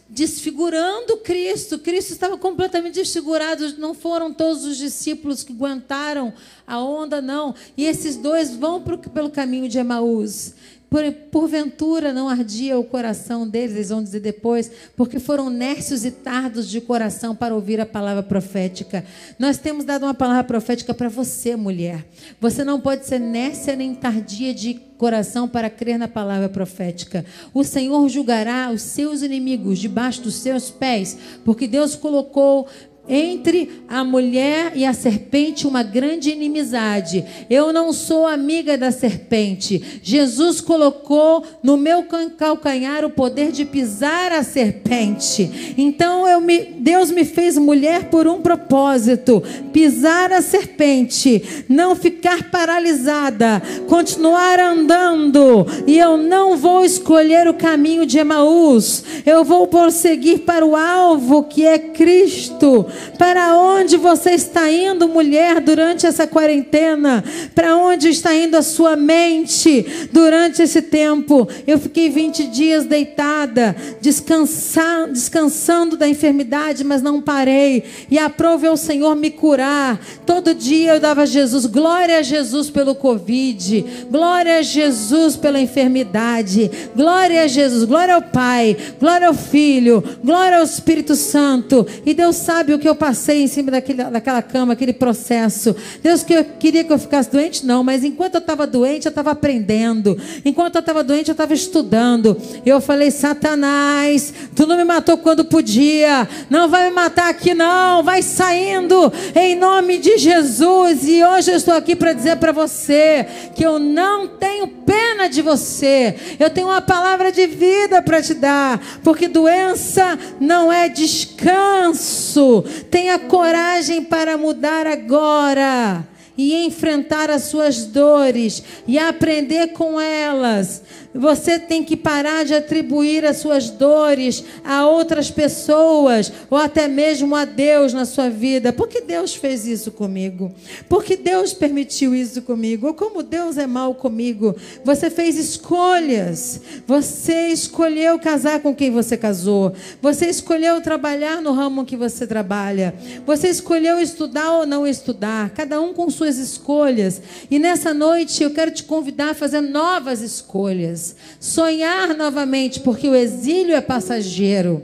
desfigurando 0.10 1.17
Cristo. 1.17 1.79
Cristo 1.79 2.12
estava 2.12 2.38
completamente 2.38 2.96
desfigurado. 2.96 3.77
Não 3.77 3.93
foram 3.93 4.34
todos 4.34 4.65
os 4.65 4.77
discípulos 4.77 5.43
que 5.43 5.53
aguentaram 5.53 6.34
a 6.67 6.79
onda, 6.79 7.22
não. 7.22 7.55
E 7.75 7.86
esses 7.86 8.15
dois 8.15 8.55
vão 8.55 8.82
pro, 8.82 8.98
pelo 8.98 9.29
caminho 9.29 9.67
de 9.67 9.77
Emaús. 9.77 10.53
Por, 10.93 11.12
porventura 11.31 12.13
não 12.13 12.29
ardia 12.29 12.77
o 12.77 12.83
coração 12.83 13.47
deles, 13.47 13.75
eles 13.75 13.89
vão 13.89 14.03
dizer 14.03 14.19
depois, 14.19 14.69
porque 14.95 15.19
foram 15.19 15.50
nércios 15.50 16.05
e 16.05 16.12
tardos 16.12 16.69
de 16.69 16.79
coração 16.79 17.35
para 17.35 17.55
ouvir 17.55 17.81
a 17.81 17.85
palavra 17.85 18.21
profética. 18.21 19.03
Nós 19.39 19.57
temos 19.57 19.85
dado 19.85 20.03
uma 20.03 20.13
palavra 20.13 20.43
profética 20.43 20.93
para 20.93 21.09
você, 21.09 21.55
mulher. 21.55 22.05
Você 22.39 22.63
não 22.63 22.79
pode 22.79 23.07
ser 23.07 23.17
nércia 23.17 23.75
nem 23.75 23.95
tardia 23.95 24.53
de 24.53 24.75
coração 24.95 25.47
para 25.47 25.67
crer 25.67 25.97
na 25.97 26.07
palavra 26.07 26.47
profética. 26.47 27.25
O 27.55 27.63
Senhor 27.63 28.07
julgará 28.07 28.69
os 28.71 28.83
seus 28.83 29.23
inimigos 29.23 29.79
debaixo 29.79 30.21
dos 30.21 30.35
seus 30.35 30.69
pés, 30.69 31.17
porque 31.43 31.67
Deus 31.67 31.95
colocou 31.95 32.67
entre 33.07 33.83
a 33.88 34.03
mulher 34.03 34.72
e 34.75 34.86
a 34.86 34.93
serpente 34.93 35.67
uma 35.67 35.83
grande 35.83 36.31
inimizade. 36.31 37.25
Eu 37.50 37.74
não 37.74 37.91
sou 37.91 38.25
amiga 38.25 38.77
da 38.77 38.91
serpente. 38.91 40.00
Jesus 40.01 40.62
colocou 40.62 41.43
no 41.62 41.75
meu 41.75 42.05
calcanhar 42.38 43.03
o 43.03 43.10
poder 43.10 43.51
de 43.51 43.65
pisar 43.65 44.31
a 44.31 44.41
serpente. 44.41 45.75
Então 45.77 46.27
eu 46.27 46.39
me, 46.39 46.60
Deus 46.60 47.12
me 47.12 47.25
fez 47.25 47.57
mulher 47.57 48.10
por 48.10 48.25
um 48.25 48.41
propósito: 48.41 49.43
pisar 49.74 50.31
a 50.31 50.41
serpente, 50.41 51.65
não 51.67 51.95
ficar 51.95 52.50
paralisada, 52.50 53.62
continuar 53.88 54.60
andando. 54.60 55.65
E 55.86 56.00
eu 56.00 56.17
não 56.17 56.55
vou 56.55 56.86
escolher 56.86 57.50
o 57.50 57.53
caminho 57.53 58.05
de 58.05 58.17
Emaús. 58.17 59.03
Eu 59.25 59.43
vou 59.43 59.67
prosseguir 59.67 60.39
para 60.39 60.65
o 60.65 60.75
alvo 60.75 61.43
que 61.43 61.65
é 61.65 61.77
Cristo. 61.77 62.86
Para 63.17 63.57
onde 63.57 63.97
você 63.97 64.31
está 64.31 64.71
indo, 64.71 65.07
mulher, 65.07 65.59
durante 65.62 66.05
essa 66.05 66.27
quarentena? 66.27 67.23
Para 67.53 67.75
onde 67.75 68.09
está 68.09 68.33
indo 68.35 68.55
a 68.55 68.62
sua 68.62 68.95
mente 68.95 70.07
durante 70.12 70.62
esse 70.62 70.81
tempo? 70.81 71.47
Eu 71.65 71.79
fiquei 71.79 72.09
20 72.09 72.47
dias 72.47 72.85
deitada, 72.85 73.75
descansando, 74.01 75.13
descansando 75.13 75.97
da 75.97 76.07
enfermidade, 76.07 76.83
mas 76.83 77.01
não 77.01 77.21
parei. 77.21 77.83
E 78.09 78.17
aprove 78.17 78.67
ao 78.67 78.77
Senhor 78.77 79.15
me 79.15 79.29
curar. 79.29 80.00
Todo 80.25 80.53
dia 80.53 80.93
eu 80.93 81.00
dava 81.00 81.23
a 81.23 81.25
Jesus, 81.25 81.65
glória 81.65 82.17
a 82.17 82.21
Jesus 82.21 82.69
pelo 82.69 82.95
Covid, 82.95 83.85
glória 84.09 84.57
a 84.57 84.62
Jesus 84.62 85.35
pela 85.35 85.59
enfermidade, 85.59 86.69
glória 86.95 87.43
a 87.43 87.47
Jesus, 87.47 87.83
glória 87.83 88.15
ao 88.15 88.21
Pai, 88.21 88.75
glória 89.00 89.27
ao 89.27 89.33
Filho, 89.33 90.03
glória 90.23 90.57
ao 90.57 90.63
Espírito 90.63 91.15
Santo. 91.15 91.85
E 92.05 92.13
Deus 92.13 92.35
sabe 92.35 92.73
o 92.73 92.79
que 92.83 92.89
eu 92.89 92.95
passei 92.95 93.43
em 93.43 93.47
cima 93.47 93.71
daquele, 93.71 94.03
daquela 94.03 94.41
cama, 94.41 94.73
aquele 94.73 94.91
processo. 94.91 95.73
Deus 96.01 96.21
que 96.21 96.33
eu 96.33 96.43
queria 96.43 96.83
que 96.83 96.91
eu 96.91 96.99
ficasse 96.99 97.31
doente, 97.31 97.65
não, 97.65 97.81
mas 97.81 98.03
enquanto 98.03 98.35
eu 98.35 98.39
estava 98.39 98.67
doente, 98.67 99.05
eu 99.05 99.09
estava 99.09 99.31
aprendendo. 99.31 100.19
Enquanto 100.43 100.75
eu 100.75 100.79
estava 100.81 101.01
doente, 101.01 101.29
eu 101.29 101.31
estava 101.31 101.53
estudando. 101.53 102.35
Eu 102.65 102.81
falei, 102.81 103.09
Satanás, 103.09 104.33
tu 104.53 104.67
não 104.67 104.75
me 104.75 104.83
matou 104.83 105.17
quando 105.17 105.45
podia. 105.45 106.27
Não 106.49 106.67
vai 106.67 106.89
me 106.89 106.93
matar 106.93 107.29
aqui, 107.29 107.53
não. 107.53 108.03
Vai 108.03 108.21
saindo 108.21 109.13
em 109.33 109.55
nome 109.55 109.97
de 109.97 110.17
Jesus. 110.17 111.07
E 111.07 111.23
hoje 111.23 111.51
eu 111.51 111.55
estou 111.55 111.75
aqui 111.75 111.95
para 111.95 112.11
dizer 112.11 112.35
para 112.35 112.51
você 112.51 113.25
que 113.55 113.65
eu 113.65 113.79
não 113.79 114.27
tenho 114.27 114.67
pena 114.67 115.29
de 115.29 115.41
você. 115.41 116.17
Eu 116.37 116.49
tenho 116.49 116.67
uma 116.67 116.81
palavra 116.81 117.31
de 117.31 117.47
vida 117.47 118.01
para 118.01 118.21
te 118.21 118.33
dar. 118.33 118.77
Porque 119.01 119.29
doença 119.29 120.19
não 120.37 120.69
é 120.69 120.89
descanso. 120.89 122.65
Tenha 122.89 123.19
coragem 123.19 124.03
para 124.03 124.37
mudar 124.37 124.87
agora 124.87 126.05
e 126.37 126.65
enfrentar 126.65 127.29
as 127.29 127.43
suas 127.43 127.85
dores 127.85 128.63
e 128.87 128.97
aprender 128.97 129.67
com 129.73 129.99
elas. 129.99 130.81
Você 131.13 131.59
tem 131.59 131.83
que 131.83 131.95
parar 131.95 132.43
de 132.43 132.55
atribuir 132.55 133.23
as 133.23 133.37
suas 133.37 133.69
dores 133.69 134.43
a 134.63 134.87
outras 134.87 135.29
pessoas 135.29 136.31
ou 136.49 136.57
até 136.57 136.87
mesmo 136.87 137.35
a 137.35 137.45
Deus 137.45 137.93
na 137.93 138.03
sua 138.03 138.29
vida. 138.29 138.73
Por 138.73 138.87
que 138.87 139.01
Deus 139.01 139.35
fez 139.35 139.67
isso 139.67 139.91
comigo? 139.91 140.51
Por 140.89 141.03
que 141.03 141.15
Deus 141.15 141.53
permitiu 141.53 142.15
isso 142.15 142.41
comigo? 142.41 142.87
Ou 142.87 142.93
como 142.95 143.21
Deus 143.21 143.57
é 143.59 143.67
mal 143.67 143.93
comigo? 143.93 144.55
Você 144.83 145.11
fez 145.11 145.37
escolhas. 145.37 146.59
Você 146.87 147.49
escolheu 147.49 148.17
casar 148.17 148.59
com 148.61 148.73
quem 148.73 148.89
você 148.89 149.15
casou. 149.15 149.73
Você 150.01 150.25
escolheu 150.27 150.81
trabalhar 150.81 151.41
no 151.41 151.51
ramo 151.51 151.85
que 151.85 151.95
você 151.95 152.25
trabalha. 152.25 152.95
Você 153.23 153.49
escolheu 153.49 153.99
estudar 153.99 154.51
ou 154.53 154.65
não 154.65 154.87
estudar. 154.87 155.51
Cada 155.51 155.79
um 155.79 155.93
com 155.93 156.09
suas 156.23 156.37
escolhas. 156.37 157.21
E 157.51 157.59
nessa 157.59 157.93
noite 157.93 158.41
eu 158.41 158.51
quero 158.51 158.71
te 158.71 158.83
convidar 158.83 159.31
a 159.31 159.33
fazer 159.33 159.61
novas 159.61 160.21
escolhas 160.21 161.15
sonhar 161.39 162.15
novamente, 162.15 162.79
porque 162.79 163.07
o 163.09 163.15
exílio 163.15 163.75
é 163.75 163.81
passageiro. 163.81 164.83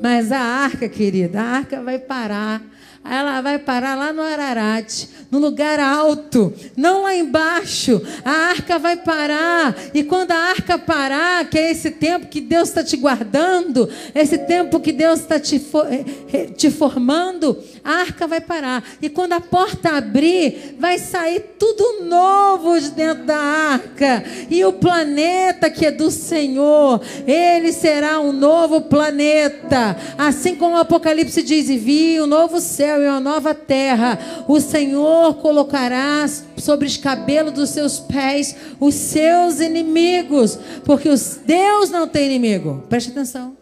Mas 0.00 0.32
a 0.32 0.38
arca, 0.38 0.88
querida, 0.88 1.40
a 1.40 1.44
arca 1.44 1.82
vai 1.82 1.98
parar 1.98 2.62
ela 3.10 3.40
vai 3.40 3.58
parar 3.58 3.94
lá 3.94 4.12
no 4.12 4.22
Ararat, 4.22 5.06
no 5.30 5.38
lugar 5.38 5.78
alto, 5.78 6.52
não 6.76 7.02
lá 7.02 7.14
embaixo. 7.14 8.00
A 8.24 8.30
arca 8.50 8.78
vai 8.78 8.96
parar, 8.96 9.74
e 9.94 10.02
quando 10.02 10.32
a 10.32 10.36
arca 10.36 10.78
parar, 10.78 11.48
que 11.48 11.58
é 11.58 11.70
esse 11.70 11.90
tempo 11.90 12.26
que 12.26 12.40
Deus 12.40 12.68
está 12.68 12.82
te 12.82 12.96
guardando, 12.96 13.88
esse 14.14 14.38
tempo 14.38 14.80
que 14.80 14.92
Deus 14.92 15.20
está 15.20 15.38
te, 15.38 15.56
eh, 15.56 16.04
eh, 16.32 16.46
te 16.46 16.70
formando, 16.70 17.58
a 17.84 18.00
arca 18.00 18.26
vai 18.26 18.40
parar. 18.40 18.84
E 19.00 19.08
quando 19.08 19.32
a 19.32 19.40
porta 19.40 19.90
abrir, 19.90 20.76
vai 20.78 20.98
sair 20.98 21.40
tudo 21.58 22.04
novo 22.04 22.78
de 22.80 22.90
dentro 22.90 23.24
da 23.24 23.36
arca. 23.36 24.24
E 24.50 24.64
o 24.64 24.72
planeta 24.72 25.70
que 25.70 25.86
é 25.86 25.90
do 25.90 26.10
Senhor, 26.10 27.00
ele 27.26 27.72
será 27.72 28.20
um 28.20 28.32
novo 28.32 28.82
planeta. 28.82 29.96
Assim 30.16 30.54
como 30.54 30.76
o 30.76 30.80
Apocalipse 30.80 31.42
diz: 31.42 31.68
e 31.68 31.78
vi 31.78 32.20
um 32.20 32.26
novo 32.26 32.60
céu 32.60 32.97
céu 32.98 33.02
e 33.02 33.06
uma 33.06 33.20
nova 33.20 33.54
terra. 33.54 34.44
O 34.48 34.60
Senhor 34.60 35.34
colocará 35.36 36.26
sobre 36.56 36.86
os 36.86 36.96
cabelos 36.96 37.52
dos 37.52 37.70
seus 37.70 37.98
pés 37.98 38.56
os 38.80 38.94
seus 38.94 39.60
inimigos, 39.60 40.58
porque 40.84 41.08
os, 41.08 41.40
Deus 41.44 41.90
não 41.90 42.08
tem 42.08 42.26
inimigo. 42.26 42.82
Preste 42.88 43.10
atenção. 43.10 43.56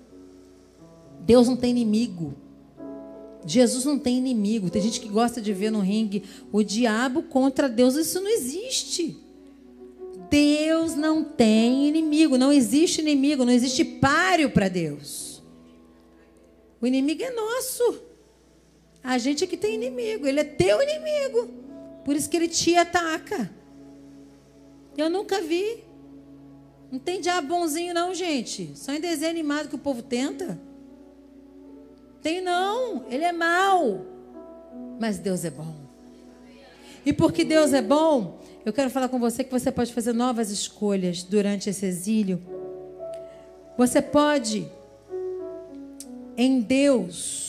Deus 1.20 1.46
não 1.46 1.56
tem 1.56 1.70
inimigo. 1.70 2.34
Jesus 3.44 3.84
não 3.84 3.98
tem 3.98 4.18
inimigo. 4.18 4.70
Tem 4.70 4.82
gente 4.82 5.00
que 5.00 5.08
gosta 5.08 5.40
de 5.40 5.52
ver 5.52 5.70
no 5.70 5.80
ringue 5.80 6.24
o 6.52 6.62
diabo 6.62 7.22
contra 7.22 7.68
Deus. 7.68 7.94
Isso 7.94 8.20
não 8.20 8.28
existe. 8.28 9.16
Deus 10.28 10.94
não 10.96 11.22
tem 11.22 11.88
inimigo. 11.88 12.36
Não 12.36 12.52
existe 12.52 13.00
inimigo. 13.00 13.44
Não 13.44 13.52
existe 13.52 13.84
páreo 13.84 14.50
para 14.50 14.68
Deus. 14.68 15.42
O 16.80 16.86
inimigo 16.86 17.22
é 17.22 17.30
nosso. 17.30 18.05
A 19.06 19.18
gente 19.18 19.44
é 19.44 19.46
que 19.46 19.56
tem 19.56 19.76
inimigo. 19.76 20.26
Ele 20.26 20.40
é 20.40 20.44
teu 20.44 20.82
inimigo. 20.82 21.48
Por 22.04 22.16
isso 22.16 22.28
que 22.28 22.36
ele 22.36 22.48
te 22.48 22.76
ataca. 22.76 23.48
Eu 24.98 25.08
nunca 25.08 25.40
vi. 25.40 25.84
Não 26.90 26.98
tem 26.98 27.20
diabo 27.20 27.46
bonzinho, 27.46 27.94
não, 27.94 28.12
gente. 28.12 28.72
Só 28.74 28.92
em 28.92 29.00
desenho 29.00 29.30
animado 29.30 29.68
que 29.68 29.76
o 29.76 29.78
povo 29.78 30.02
tenta. 30.02 30.60
Tem 32.20 32.40
não, 32.40 33.04
ele 33.08 33.24
é 33.24 33.30
mau. 33.30 34.04
Mas 34.98 35.18
Deus 35.18 35.44
é 35.44 35.50
bom. 35.50 35.86
E 37.04 37.12
porque 37.12 37.44
Deus 37.44 37.72
é 37.72 37.80
bom, 37.80 38.40
eu 38.64 38.72
quero 38.72 38.90
falar 38.90 39.08
com 39.08 39.20
você 39.20 39.44
que 39.44 39.52
você 39.52 39.70
pode 39.70 39.92
fazer 39.92 40.12
novas 40.12 40.50
escolhas 40.50 41.22
durante 41.22 41.70
esse 41.70 41.86
exílio. 41.86 42.42
Você 43.78 44.02
pode, 44.02 44.68
em 46.36 46.60
Deus, 46.60 47.45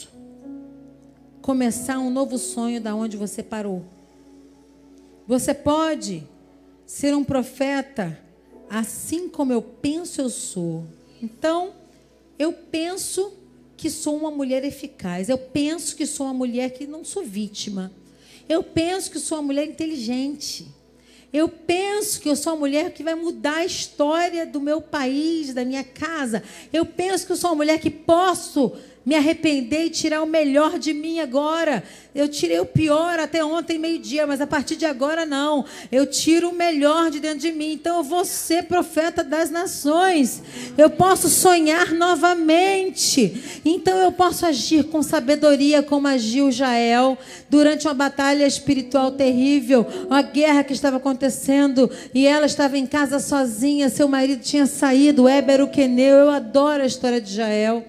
começar 1.47 1.97
um 1.97 2.09
novo 2.09 2.37
sonho 2.37 2.81
da 2.81 2.93
onde 2.93 3.15
você 3.15 3.41
parou. 3.41 3.85
Você 5.25 5.53
pode 5.53 6.27
ser 6.85 7.15
um 7.15 7.23
profeta 7.23 8.19
assim 8.69 9.29
como 9.29 9.53
eu 9.53 9.61
penso 9.61 10.19
eu 10.19 10.29
sou. 10.29 10.85
Então, 11.21 11.71
eu 12.37 12.51
penso 12.51 13.31
que 13.77 13.89
sou 13.89 14.17
uma 14.17 14.29
mulher 14.29 14.65
eficaz. 14.65 15.29
Eu 15.29 15.37
penso 15.37 15.95
que 15.95 16.05
sou 16.05 16.25
uma 16.25 16.33
mulher 16.33 16.71
que 16.71 16.85
não 16.85 17.05
sou 17.05 17.23
vítima. 17.23 17.93
Eu 18.49 18.61
penso 18.61 19.09
que 19.09 19.17
sou 19.17 19.37
uma 19.37 19.45
mulher 19.45 19.69
inteligente. 19.69 20.67
Eu 21.31 21.47
penso 21.47 22.19
que 22.19 22.27
eu 22.27 22.35
sou 22.35 22.51
uma 22.51 22.59
mulher 22.59 22.91
que 22.91 23.03
vai 23.03 23.15
mudar 23.15 23.59
a 23.59 23.65
história 23.65 24.45
do 24.45 24.59
meu 24.59 24.81
país, 24.81 25.53
da 25.53 25.63
minha 25.63 25.83
casa. 25.85 26.43
Eu 26.73 26.85
penso 26.85 27.25
que 27.25 27.31
eu 27.31 27.37
sou 27.37 27.51
uma 27.51 27.55
mulher 27.55 27.79
que 27.79 27.89
posso 27.89 28.73
me 29.07 29.15
arrepender 29.15 29.85
e 29.85 29.89
tirar 29.89 30.21
o 30.21 30.27
melhor 30.27 30.77
de 30.77 30.93
mim 30.93 31.21
agora. 31.21 31.81
Eu 32.13 32.27
tirei 32.27 32.59
o 32.59 32.65
pior 32.65 33.17
até 33.17 33.41
ontem, 33.41 33.79
meio-dia, 33.79 34.27
mas 34.27 34.41
a 34.41 34.45
partir 34.45 34.75
de 34.75 34.85
agora 34.85 35.25
não. 35.25 35.63
Eu 35.89 36.05
tiro 36.05 36.49
o 36.49 36.53
melhor 36.53 37.09
de 37.09 37.21
dentro 37.21 37.39
de 37.39 37.53
mim. 37.53 37.71
Então 37.71 37.99
eu 37.99 38.03
vou 38.03 38.25
ser 38.25 38.63
profeta 38.63 39.23
das 39.23 39.49
nações. 39.49 40.43
Eu 40.77 40.89
posso 40.89 41.29
sonhar 41.29 41.93
novamente. 41.93 43.61
Então 43.63 43.97
eu 43.97 44.11
posso 44.11 44.45
agir 44.45 44.83
com 44.83 45.01
sabedoria, 45.01 45.81
como 45.81 46.05
agiu 46.05 46.51
Jael 46.51 47.17
durante 47.49 47.87
uma 47.87 47.93
batalha 47.93 48.45
espiritual 48.45 49.13
terrível, 49.13 49.87
uma 50.07 50.21
guerra 50.21 50.65
que 50.65 50.73
estava 50.73 50.97
acontecendo 50.97 51.89
e 52.13 52.27
ela 52.27 52.45
estava 52.45 52.77
em 52.77 52.85
casa 52.85 53.19
sozinha. 53.19 53.87
Seu 53.87 54.09
marido 54.09 54.41
tinha 54.43 54.65
saído, 54.65 55.29
Ébero 55.29 55.69
Queneu. 55.69 56.17
Eu 56.17 56.29
adoro 56.29 56.83
a 56.83 56.85
história 56.85 57.21
de 57.21 57.33
Jael. 57.33 57.85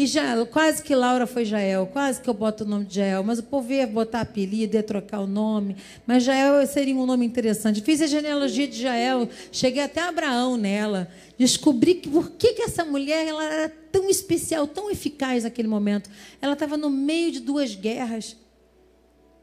E 0.00 0.06
já, 0.06 0.46
quase 0.46 0.82
que 0.82 0.94
Laura 0.94 1.26
foi 1.26 1.44
Jael, 1.44 1.86
quase 1.86 2.22
que 2.22 2.30
eu 2.30 2.32
boto 2.32 2.64
o 2.64 2.66
nome 2.66 2.86
de 2.86 2.94
Jael, 2.94 3.22
mas 3.22 3.38
o 3.38 3.42
povo 3.42 3.70
ia 3.70 3.86
botar 3.86 4.22
apelido, 4.22 4.74
ia 4.74 4.82
trocar 4.82 5.20
o 5.20 5.26
nome. 5.26 5.76
Mas 6.06 6.24
Jael 6.24 6.66
seria 6.66 6.96
um 6.96 7.04
nome 7.04 7.26
interessante. 7.26 7.82
Fiz 7.82 8.00
a 8.00 8.06
genealogia 8.06 8.66
de 8.66 8.80
Jael, 8.80 9.28
cheguei 9.52 9.82
até 9.82 10.00
Abraão 10.00 10.56
nela. 10.56 11.06
Descobri 11.36 11.96
que, 11.96 12.08
por 12.08 12.30
que, 12.30 12.54
que 12.54 12.62
essa 12.62 12.82
mulher 12.82 13.26
ela 13.26 13.44
era 13.44 13.68
tão 13.68 14.08
especial, 14.08 14.66
tão 14.66 14.90
eficaz 14.90 15.44
naquele 15.44 15.68
momento. 15.68 16.08
Ela 16.40 16.54
estava 16.54 16.78
no 16.78 16.88
meio 16.88 17.30
de 17.30 17.40
duas 17.40 17.74
guerras. 17.74 18.38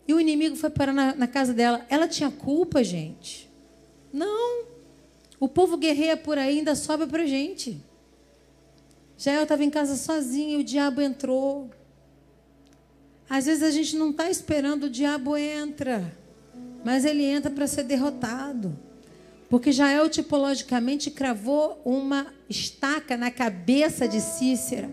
E 0.08 0.14
o 0.16 0.20
inimigo 0.20 0.56
foi 0.56 0.72
parar 0.72 0.92
na, 0.92 1.14
na 1.14 1.28
casa 1.28 1.54
dela. 1.54 1.86
Ela 1.88 2.08
tinha 2.08 2.32
culpa, 2.32 2.84
gente? 2.84 3.48
Não. 4.12 4.66
O 5.40 5.48
povo 5.48 5.78
guerreia 5.78 6.18
por 6.18 6.36
aí 6.36 6.58
ainda 6.58 6.74
sobra 6.74 7.06
para 7.06 7.28
gente. 7.28 7.80
Jael 9.18 9.44
estava 9.44 9.64
em 9.64 9.70
casa 9.70 9.96
sozinha 9.96 10.58
e 10.58 10.62
o 10.62 10.64
diabo 10.64 11.02
entrou. 11.02 11.70
Às 13.30 13.46
vezes 13.46 13.64
a 13.64 13.72
gente 13.72 13.96
não 13.96 14.12
está 14.12 14.30
esperando, 14.30 14.84
o 14.84 14.90
diabo 14.90 15.36
entra. 15.36 16.14
Mas 16.86 17.04
ele 17.04 17.26
entra 17.26 17.50
para 17.52 17.68
ser 17.68 17.84
derrotado. 17.84 18.78
Porque 19.50 19.72
Jael 19.72 20.08
tipologicamente 20.10 21.10
cravou 21.10 21.82
uma 21.84 22.28
estaca 22.50 23.18
na 23.18 23.32
cabeça 23.32 24.08
de 24.08 24.22
Cícera. 24.22 24.90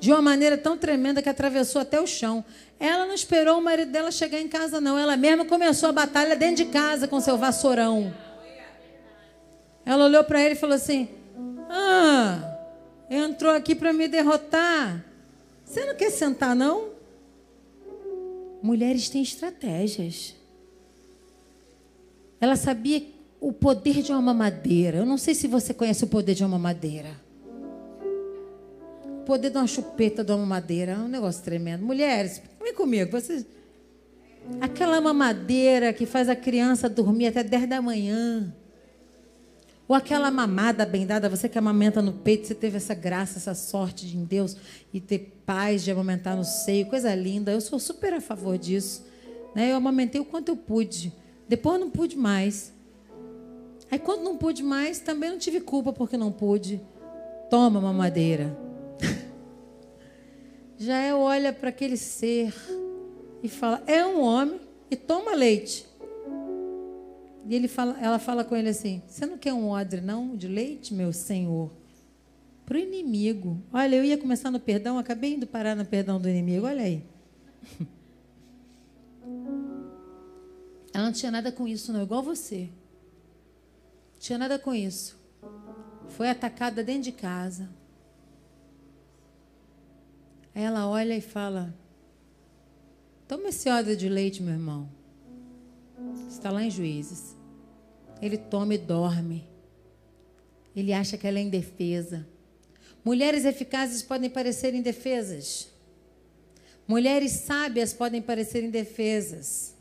De 0.00 0.10
uma 0.12 0.22
maneira 0.22 0.56
tão 0.56 0.76
tremenda 0.76 1.22
que 1.22 1.28
atravessou 1.28 1.80
até 1.80 2.00
o 2.00 2.06
chão. 2.06 2.44
Ela 2.78 3.06
não 3.06 3.14
esperou 3.14 3.58
o 3.58 3.62
marido 3.62 3.90
dela 3.90 4.10
chegar 4.10 4.40
em 4.40 4.48
casa, 4.48 4.80
não. 4.80 4.98
Ela 4.98 5.16
mesma 5.16 5.44
começou 5.44 5.88
a 5.88 5.92
batalha 5.92 6.36
dentro 6.36 6.64
de 6.64 6.66
casa 6.66 7.08
com 7.08 7.20
seu 7.20 7.36
vassourão. 7.36 8.14
Ela 9.84 10.04
olhou 10.04 10.22
para 10.24 10.40
ele 10.40 10.54
e 10.54 10.58
falou 10.58 10.76
assim: 10.76 11.08
Ah, 11.68 12.47
entrou 13.10 13.52
aqui 13.52 13.74
para 13.74 13.92
me 13.92 14.08
derrotar. 14.08 15.04
Você 15.64 15.84
não 15.84 15.94
quer 15.94 16.10
sentar, 16.10 16.54
não? 16.56 16.90
Mulheres 18.62 19.08
têm 19.08 19.22
estratégias. 19.22 20.34
Ela 22.40 22.56
sabia 22.56 23.02
o 23.40 23.52
poder 23.52 24.02
de 24.02 24.12
uma 24.12 24.22
mamadeira. 24.22 24.98
Eu 24.98 25.06
não 25.06 25.18
sei 25.18 25.34
se 25.34 25.46
você 25.46 25.72
conhece 25.74 26.04
o 26.04 26.06
poder 26.08 26.34
de 26.34 26.42
uma 26.42 26.50
mamadeira. 26.50 27.10
O 29.20 29.24
poder 29.24 29.50
de 29.50 29.58
uma 29.58 29.66
chupeta 29.66 30.24
de 30.24 30.32
uma 30.32 30.38
mamadeira 30.38 30.92
é 30.92 30.96
um 30.96 31.08
negócio 31.08 31.42
tremendo. 31.42 31.84
Mulheres, 31.84 32.40
vem 32.62 32.74
comigo. 32.74 33.10
Vocês... 33.10 33.44
Aquela 34.60 35.00
mamadeira 35.00 35.92
que 35.92 36.06
faz 36.06 36.28
a 36.28 36.36
criança 36.36 36.88
dormir 36.88 37.26
até 37.26 37.42
10 37.42 37.68
da 37.68 37.82
manhã. 37.82 38.52
Ou 39.88 39.96
aquela 39.96 40.30
mamada 40.30 40.84
bem 40.84 41.06
dada, 41.06 41.30
você 41.30 41.48
que 41.48 41.56
amamenta 41.56 42.02
no 42.02 42.12
peito, 42.12 42.46
você 42.46 42.54
teve 42.54 42.76
essa 42.76 42.94
graça, 42.94 43.38
essa 43.38 43.54
sorte 43.54 44.06
de 44.06 44.18
em 44.18 44.24
Deus 44.24 44.54
e 44.92 45.00
ter 45.00 45.40
paz 45.46 45.82
de 45.82 45.90
amamentar 45.90 46.36
no 46.36 46.44
seio, 46.44 46.84
coisa 46.86 47.14
linda. 47.14 47.50
Eu 47.50 47.60
sou 47.62 47.78
super 47.78 48.12
a 48.12 48.20
favor 48.20 48.58
disso. 48.58 49.06
Né? 49.54 49.72
Eu 49.72 49.76
amamentei 49.76 50.20
o 50.20 50.26
quanto 50.26 50.50
eu 50.50 50.56
pude. 50.56 51.10
Depois 51.48 51.76
eu 51.76 51.80
não 51.80 51.90
pude 51.90 52.18
mais. 52.18 52.70
Aí 53.90 53.98
quando 53.98 54.22
não 54.22 54.36
pude 54.36 54.62
mais, 54.62 55.00
também 55.00 55.30
não 55.30 55.38
tive 55.38 55.58
culpa 55.58 55.90
porque 55.90 56.18
não 56.18 56.30
pude. 56.30 56.82
Toma 57.48 57.80
mamadeira. 57.80 58.54
Já 60.76 60.98
é 60.98 61.14
olha 61.14 61.50
para 61.50 61.70
aquele 61.70 61.96
ser 61.96 62.54
e 63.42 63.48
fala: 63.48 63.82
é 63.86 64.04
um 64.04 64.20
homem 64.20 64.60
e 64.90 64.96
toma 64.96 65.34
leite. 65.34 65.87
E 67.48 67.54
ele 67.54 67.66
fala, 67.66 67.98
ela 67.98 68.18
fala 68.18 68.44
com 68.44 68.54
ele 68.54 68.68
assim: 68.68 69.02
Você 69.08 69.24
não 69.24 69.38
quer 69.38 69.54
um 69.54 69.70
odre, 69.70 70.02
não, 70.02 70.36
de 70.36 70.46
leite, 70.46 70.92
meu 70.92 71.14
senhor? 71.14 71.72
Para 72.66 72.76
o 72.76 72.80
inimigo. 72.80 73.58
Olha, 73.72 73.96
eu 73.96 74.04
ia 74.04 74.18
começar 74.18 74.50
no 74.50 74.60
perdão, 74.60 74.98
acabei 74.98 75.32
indo 75.34 75.46
parar 75.46 75.74
no 75.74 75.86
perdão 75.86 76.20
do 76.20 76.28
inimigo. 76.28 76.66
Olha 76.66 76.82
aí. 76.82 77.02
Ela 80.92 81.06
não 81.06 81.12
tinha 81.12 81.32
nada 81.32 81.50
com 81.50 81.66
isso, 81.66 81.90
não, 81.90 82.02
igual 82.02 82.22
você. 82.22 82.68
Não 84.12 84.20
tinha 84.20 84.38
nada 84.38 84.58
com 84.58 84.74
isso. 84.74 85.18
Foi 86.08 86.28
atacada 86.28 86.84
dentro 86.84 87.04
de 87.04 87.12
casa. 87.12 87.70
Aí 90.54 90.62
ela 90.62 90.86
olha 90.86 91.16
e 91.16 91.22
fala: 91.22 91.74
Toma 93.26 93.48
esse 93.48 93.70
odre 93.70 93.96
de 93.96 94.06
leite, 94.08 94.42
meu 94.42 94.52
irmão. 94.52 94.86
Está 96.28 96.50
lá 96.50 96.62
em 96.62 96.70
Juízes. 96.70 97.37
Ele 98.20 98.36
toma 98.36 98.74
e 98.74 98.78
dorme. 98.78 99.46
Ele 100.74 100.92
acha 100.92 101.16
que 101.16 101.26
ela 101.26 101.38
é 101.38 101.42
indefesa. 101.42 102.26
Mulheres 103.04 103.44
eficazes 103.44 104.02
podem 104.02 104.28
parecer 104.28 104.74
indefesas. 104.74 105.68
Mulheres 106.86 107.32
sábias 107.32 107.92
podem 107.92 108.20
parecer 108.20 108.64
indefesas. 108.64 109.74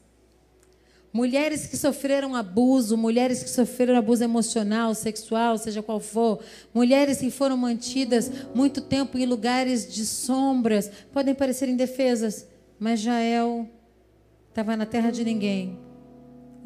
Mulheres 1.12 1.66
que 1.66 1.78
sofreram 1.78 2.36
abuso, 2.36 2.98
mulheres 2.98 3.42
que 3.42 3.50
sofreram 3.50 3.96
abuso 3.96 4.24
emocional, 4.24 4.94
sexual, 4.94 5.58
seja 5.58 5.82
qual 5.82 6.00
for, 6.00 6.44
mulheres 6.74 7.20
que 7.20 7.32
foram 7.32 7.58
mantidas 7.58 8.30
muito 8.54 8.82
tempo 8.82 9.18
em 9.18 9.26
lugares 9.26 9.92
de 9.92 10.06
sombras, 10.06 10.92
podem 11.14 11.34
parecer 11.34 11.70
indefesas, 11.70 12.46
mas 12.78 13.00
Jael 13.00 13.68
estava 14.50 14.76
na 14.76 14.86
terra 14.86 15.10
de 15.10 15.24
ninguém 15.24 15.87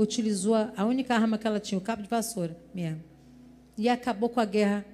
utilizou 0.01 0.55
a 0.55 0.85
única 0.85 1.15
arma 1.15 1.37
que 1.37 1.47
ela 1.47 1.59
tinha, 1.59 1.77
o 1.77 1.81
cabo 1.81 2.01
de 2.01 2.07
vassoura 2.07 2.57
mesmo. 2.73 3.03
E 3.77 3.87
acabou 3.89 4.29
com 4.29 4.39
a 4.39 4.45
guerra 4.45 4.85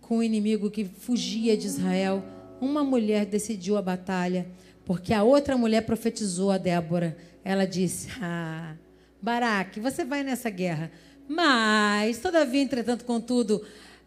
com 0.00 0.18
o 0.18 0.22
inimigo 0.22 0.70
que 0.70 0.84
fugia 0.84 1.56
de 1.56 1.66
Israel. 1.66 2.24
Uma 2.60 2.82
mulher 2.82 3.26
decidiu 3.26 3.76
a 3.76 3.82
batalha. 3.82 4.46
Porque 4.84 5.14
a 5.14 5.22
outra 5.22 5.56
mulher 5.56 5.82
profetizou 5.82 6.50
a 6.50 6.58
Débora. 6.58 7.16
Ela 7.44 7.64
disse: 7.64 8.08
Ah, 8.20 8.74
Baraque, 9.22 9.78
você 9.78 10.04
vai 10.04 10.24
nessa 10.24 10.50
guerra. 10.50 10.90
Mas, 11.28 12.18
todavia, 12.18 12.60
entretanto, 12.60 13.04
contudo, 13.04 13.64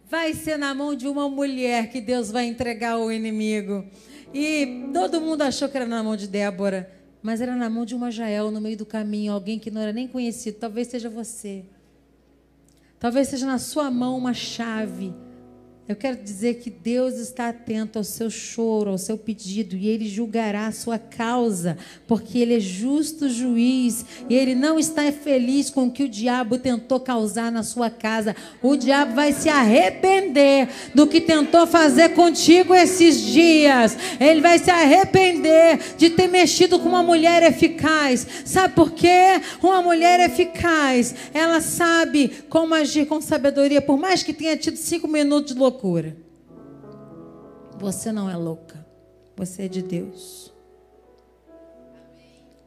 vai 0.10 0.34
ser 0.34 0.58
na 0.58 0.76
mão 0.76 0.94
de 0.94 1.08
uma 1.08 1.30
mulher 1.30 1.90
que 1.90 2.02
Deus 2.02 2.30
vai 2.30 2.48
entregar 2.48 2.98
o 2.98 3.10
inimigo. 3.10 3.86
E 4.34 4.90
todo 4.94 5.22
mundo 5.22 5.44
achou 5.44 5.70
que 5.70 5.78
era 5.78 5.86
na 5.86 6.04
mão 6.04 6.18
de 6.18 6.28
Débora, 6.28 6.92
mas 7.24 7.40
era 7.40 7.56
na 7.56 7.70
mão 7.70 7.86
de 7.86 7.96
uma 7.96 8.12
Jael 8.12 8.52
no 8.52 8.60
meio 8.60 8.78
do 8.78 8.86
caminho, 8.86 9.32
alguém 9.32 9.58
que 9.58 9.72
não 9.72 9.80
era 9.80 9.94
nem 9.94 10.08
conhecido. 10.08 10.60
Talvez 10.60 10.90
seja 10.90 11.10
você. 11.10 11.64
Talvez 13.00 13.30
seja 13.30 13.46
na 13.46 13.58
sua 13.58 13.90
mão 13.90 14.18
uma 14.18 14.34
chave 14.34 15.14
eu 15.86 15.98
quero 15.98 16.16
dizer 16.16 16.56
que 16.56 16.70
Deus 16.70 17.16
está 17.16 17.50
atento 17.50 17.98
ao 17.98 18.06
seu 18.06 18.30
choro, 18.30 18.92
ao 18.92 18.98
seu 18.98 19.18
pedido, 19.18 19.76
e 19.76 19.90
Ele 19.90 20.08
julgará 20.08 20.68
a 20.68 20.72
sua 20.72 20.98
causa, 20.98 21.78
porque 22.08 22.38
Ele 22.38 22.56
é 22.56 22.60
justo 22.62 23.28
juiz, 23.28 24.06
e 24.30 24.34
Ele 24.34 24.56
não 24.56 24.80
está 24.80 25.12
feliz 25.12 25.70
com 25.70 25.88
o 25.88 25.92
que 25.92 26.04
o 26.04 26.10
diabo 26.10 26.58
tentou 26.58 27.02
causar 27.02 27.52
na 27.52 27.64
sua 27.64 27.90
casa. 27.90 28.34
O 28.62 28.78
diabo 28.78 29.14
vai 29.14 29.34
se 29.34 29.50
arrepender 29.50 30.70
do 30.96 31.06
que 31.06 31.20
tentou 31.20 31.68
fazer 31.68 32.10
contigo 32.14 32.74
esses 32.74 33.20
dias. 33.20 33.98
Ele 34.22 34.40
vai 34.40 34.60
se 34.60 34.72
arrepender 34.72 35.80
de 35.98 36.12
ter 36.12 36.30
mexido 36.30 36.80
com 36.80 36.88
uma 36.88 37.04
mulher 37.04 37.44
eficaz. 37.44 38.26
Sabe 38.46 38.74
por 38.74 38.92
quê? 38.92 39.42
Uma 39.62 39.82
mulher 39.82 40.22
eficaz, 40.22 41.14
ela 41.34 41.60
sabe 41.60 42.32
como 42.48 42.74
agir 42.74 43.06
com 43.06 43.20
sabedoria, 43.20 43.82
por 43.82 43.98
mais 43.98 44.24
que 44.24 44.32
tenha 44.32 44.56
tido 44.56 44.78
cinco 44.78 45.10
minutos 45.10 45.54
de 45.54 45.60
loucura 45.60 45.73
loucura. 45.74 46.16
Você 47.78 48.12
não 48.12 48.30
é 48.30 48.36
louca. 48.36 48.86
Você 49.36 49.64
é 49.64 49.68
de 49.68 49.82
Deus. 49.82 50.54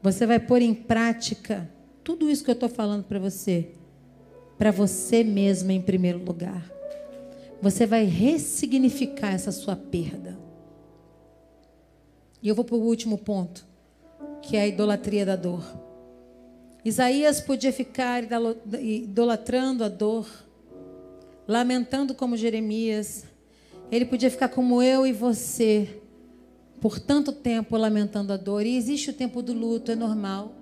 Você 0.03 0.27
vai 0.27 0.40
pôr 0.40 0.61
em 0.61 0.75
prática 0.75 1.71
tudo 2.03 2.29
isso 2.31 2.45
que 2.45 2.51
eu 2.51 2.55
estou 2.55 2.69
falando 2.69 3.05
para 3.05 3.19
você, 3.19 3.71
para 4.59 4.71
você 4.71 5.25
mesma 5.25 5.73
em 5.73 5.81
primeiro 5.81 6.23
lugar. 6.23 6.71
Você 7.62 7.87
vai 7.87 8.05
ressignificar 8.05 9.33
essa 9.33 9.51
sua 9.51 9.75
perda. 9.75 10.37
E 12.42 12.49
eu 12.49 12.55
vou 12.55 12.64
para 12.64 12.77
o 12.77 12.83
último 12.83 13.19
ponto, 13.19 13.66
que 14.42 14.57
é 14.57 14.62
a 14.62 14.66
idolatria 14.66 15.25
da 15.25 15.35
dor. 15.35 15.64
Isaías 16.85 17.40
podia 17.40 17.73
ficar 17.73 18.23
idolatrando 18.81 19.83
a 19.83 19.88
dor 19.88 20.45
lamentando 21.46 22.14
como 22.14 22.37
Jeremias. 22.37 23.24
Ele 23.90 24.04
podia 24.04 24.30
ficar 24.30 24.48
como 24.48 24.82
eu 24.82 25.06
e 25.06 25.12
você, 25.12 26.00
por 26.80 26.98
tanto 26.98 27.32
tempo 27.32 27.76
lamentando 27.76 28.32
a 28.32 28.37
dor. 28.37 28.66
E 28.66 28.76
existe 28.76 29.11
o 29.11 29.12
tempo 29.12 29.42
do 29.42 29.52
luto, 29.52 29.92
é 29.92 29.96
normal. 29.96 30.52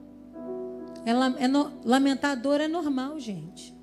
É, 1.06 1.44
é 1.44 1.48
no, 1.48 1.72
lamentar 1.84 2.32
a 2.32 2.34
dor 2.34 2.60
é 2.60 2.68
normal, 2.68 3.18
gente. 3.18 3.74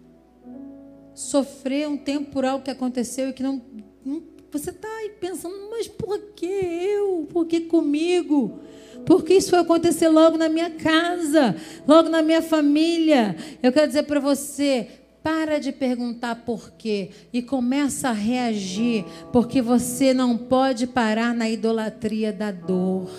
Sofrer 1.13 1.87
um 1.87 1.97
tempo 1.97 2.31
por 2.31 2.45
algo 2.45 2.63
que 2.63 2.71
aconteceu 2.71 3.29
e 3.29 3.33
que 3.33 3.43
não. 3.43 3.61
não 4.05 4.23
você 4.51 4.69
está 4.69 4.87
aí 4.87 5.11
pensando, 5.19 5.55
mas 5.69 5.87
por 5.87 6.19
que 6.35 6.45
eu? 6.45 7.27
Por 7.31 7.45
que 7.45 7.61
comigo? 7.61 8.59
Porque 9.05 9.33
isso 9.35 9.49
foi 9.49 9.59
acontecer 9.59 10.09
logo 10.09 10.37
na 10.37 10.49
minha 10.49 10.69
casa, 10.71 11.55
logo 11.87 12.09
na 12.09 12.21
minha 12.21 12.41
família. 12.41 13.35
Eu 13.63 13.71
quero 13.71 13.87
dizer 13.87 14.03
para 14.03 14.19
você, 14.19 14.87
para 15.23 15.59
de 15.59 15.71
perguntar 15.71 16.43
por 16.43 16.71
quê 16.71 17.11
e 17.31 17.41
começa 17.41 18.09
a 18.09 18.13
reagir, 18.13 19.05
porque 19.31 19.61
você 19.61 20.13
não 20.13 20.37
pode 20.37 20.87
parar 20.87 21.33
na 21.33 21.49
idolatria 21.49 22.33
da 22.33 22.51
dor. 22.51 23.09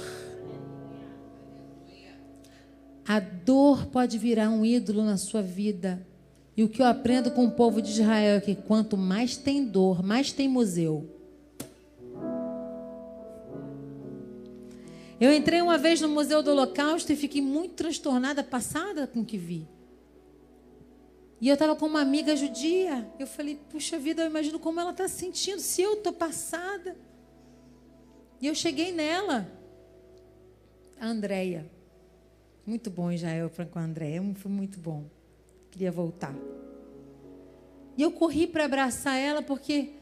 A 3.07 3.21
dor 3.21 3.87
pode 3.87 4.19
virar 4.19 4.51
um 4.51 4.65
ídolo 4.65 5.05
na 5.05 5.17
sua 5.17 5.43
vida. 5.43 6.07
E 6.57 6.63
o 6.63 6.69
que 6.69 6.83
eu 6.83 6.87
aprendo 6.87 7.31
com 7.31 7.47
o 7.47 7.51
povo 7.51 7.81
de 7.81 7.91
Israel 7.91 8.37
é 8.37 8.41
que 8.41 8.55
quanto 8.55 8.97
mais 8.97 9.37
tem 9.37 9.65
dor, 9.65 10.03
mais 10.03 10.33
tem 10.33 10.49
museu. 10.49 11.09
Eu 15.21 15.33
entrei 15.33 15.63
uma 15.63 15.79
vez 15.79 16.01
no 16.01 16.09
Museu 16.09 16.43
do 16.43 16.51
Holocausto 16.51 17.13
e 17.13 17.17
fiquei 17.17 17.41
muito 17.41 17.75
transtornada, 17.75 18.43
passada 18.43 19.07
com 19.07 19.21
o 19.21 19.25
que 19.25 19.39
vi. 19.39 19.69
E 21.43 21.49
eu 21.49 21.55
estava 21.55 21.75
com 21.75 21.87
uma 21.87 22.01
amiga 22.01 22.37
judia. 22.37 23.05
Eu 23.19 23.27
falei, 23.27 23.59
puxa 23.69 23.99
vida, 23.99 24.23
eu 24.23 24.27
imagino 24.29 24.61
como 24.61 24.79
ela 24.79 24.93
está 24.93 25.09
se 25.09 25.17
sentindo, 25.17 25.59
se 25.59 25.83
eu 25.83 25.95
estou 25.95 26.13
passada. 26.13 26.97
E 28.41 28.47
eu 28.47 28.55
cheguei 28.55 28.93
nela, 28.93 29.51
a 31.01 31.09
Andréia. 31.09 31.69
Muito 32.65 32.89
bom, 32.91 33.11
Israel, 33.11 33.51
com 33.73 33.79
a 33.81 33.83
Andréia. 33.83 34.23
Foi 34.37 34.53
muito 34.53 34.79
bom. 34.79 35.03
Queria 35.73 35.91
voltar. 35.91 36.33
E 37.99 38.03
eu 38.03 38.13
corri 38.13 38.47
para 38.47 38.67
abraçar 38.67 39.19
ela, 39.19 39.43
porque 39.43 39.95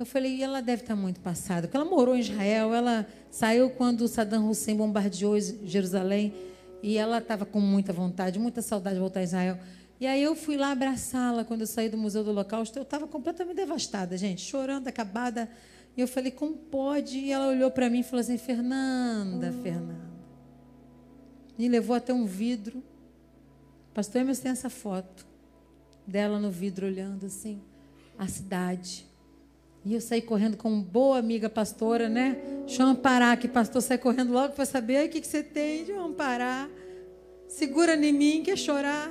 eu 0.00 0.04
falei, 0.04 0.42
ela 0.42 0.60
deve 0.60 0.82
estar 0.82 0.96
tá 0.96 1.00
muito 1.00 1.20
passada. 1.20 1.68
Porque 1.68 1.76
ela 1.76 1.86
morou 1.88 2.16
em 2.16 2.20
Israel, 2.20 2.74
ela 2.74 3.06
saiu 3.30 3.70
quando 3.70 4.08
Saddam 4.08 4.50
Hussein 4.50 4.76
bombardeou 4.76 5.38
Jerusalém. 5.38 6.34
E 6.82 6.98
ela 6.98 7.18
estava 7.18 7.46
com 7.46 7.60
muita 7.60 7.92
vontade, 7.92 8.36
muita 8.36 8.60
saudade 8.62 8.96
de 8.96 9.00
voltar 9.00 9.20
a 9.20 9.22
Israel. 9.22 9.58
E 10.00 10.06
aí 10.06 10.22
eu 10.22 10.36
fui 10.36 10.56
lá 10.56 10.70
abraçá-la 10.70 11.44
quando 11.44 11.62
eu 11.62 11.66
saí 11.66 11.88
do 11.88 11.98
Museu 11.98 12.22
do 12.22 12.30
Holocausto. 12.30 12.78
Eu 12.78 12.84
estava 12.84 13.06
completamente 13.06 13.56
devastada, 13.56 14.16
gente, 14.16 14.42
chorando, 14.42 14.86
acabada. 14.86 15.50
E 15.96 16.00
eu 16.00 16.06
falei, 16.06 16.30
como 16.30 16.54
pode? 16.54 17.18
E 17.18 17.32
ela 17.32 17.48
olhou 17.48 17.70
para 17.70 17.90
mim 17.90 18.00
e 18.00 18.02
falou 18.04 18.20
assim, 18.20 18.38
Fernanda, 18.38 19.52
Fernanda. 19.62 20.08
Me 21.58 21.68
levou 21.68 21.96
até 21.96 22.14
um 22.14 22.24
vidro. 22.24 22.82
Pastor 23.92 24.20
Emerson 24.20 24.42
tem 24.44 24.52
essa 24.52 24.70
foto 24.70 25.26
dela 26.06 26.38
no 26.38 26.50
vidro 26.50 26.86
olhando 26.86 27.26
assim 27.26 27.60
a 28.16 28.28
cidade. 28.28 29.06
E 29.84 29.94
eu 29.94 30.00
saí 30.00 30.20
correndo 30.20 30.56
com 30.56 30.80
boa 30.80 31.18
amiga 31.18 31.48
pastora, 31.48 32.08
né? 32.08 32.36
Deixa 32.66 32.82
eu 32.82 32.86
amparar, 32.86 33.38
que 33.38 33.48
pastor 33.48 33.80
sai 33.80 33.96
correndo 33.96 34.32
logo 34.32 34.54
para 34.54 34.66
saber 34.66 35.06
o 35.06 35.10
que, 35.10 35.20
que 35.20 35.26
você 35.26 35.42
tem. 35.42 35.88
Eu 35.88 36.04
amparar. 36.04 36.68
Segura 37.46 37.94
em 37.94 38.12
mim, 38.12 38.42
quer 38.44 38.56
chorar. 38.56 39.10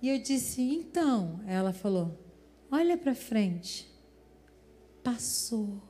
E 0.00 0.08
eu 0.08 0.18
disse: 0.18 0.62
então. 0.62 1.40
Ela 1.46 1.72
falou: 1.72 2.18
olha 2.70 2.96
para 2.96 3.14
frente. 3.14 3.88
Passou. 5.02 5.82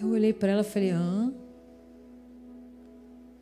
Eu 0.00 0.08
olhei 0.08 0.32
para 0.32 0.52
ela 0.52 0.62
e 0.62 0.64
falei: 0.64 0.90
hã? 0.90 1.32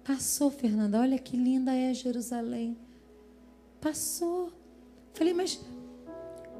Passou, 0.04 0.50
Fernanda. 0.50 1.00
Olha 1.00 1.18
que 1.18 1.36
linda 1.36 1.74
é 1.74 1.94
Jerusalém. 1.94 2.76
Passou. 3.80 4.52
Falei, 5.14 5.32
mas 5.32 5.60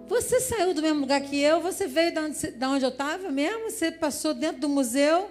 você 0.07 0.41
saiu 0.41 0.73
do 0.73 0.81
mesmo 0.81 1.01
lugar 1.01 1.21
que 1.21 1.39
eu? 1.39 1.61
Você 1.61 1.87
veio 1.87 2.13
de 2.13 2.19
onde, 2.21 2.51
de 2.51 2.65
onde 2.67 2.85
eu 2.85 2.91
estava 2.91 3.31
mesmo? 3.31 3.71
Você 3.71 3.91
passou 3.91 4.33
dentro 4.33 4.61
do 4.61 4.69
museu? 4.69 5.31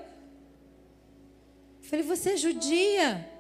Falei, 1.81 2.03
você 2.03 2.31
é 2.31 2.37
judia. 2.37 3.32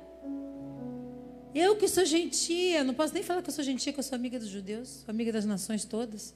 Eu 1.53 1.75
que 1.75 1.87
sou 1.87 2.03
gentia, 2.03 2.83
não 2.83 2.93
posso 2.93 3.13
nem 3.13 3.21
falar 3.21 3.41
que 3.41 3.49
eu 3.49 3.53
sou 3.53 3.63
gentia, 3.63 3.93
que 3.93 3.99
eu 3.99 4.03
sou 4.03 4.15
amiga 4.15 4.39
dos 4.39 4.47
judeus, 4.47 5.07
amiga 5.07 5.31
das 5.31 5.45
nações 5.45 5.85
todas. 5.85 6.33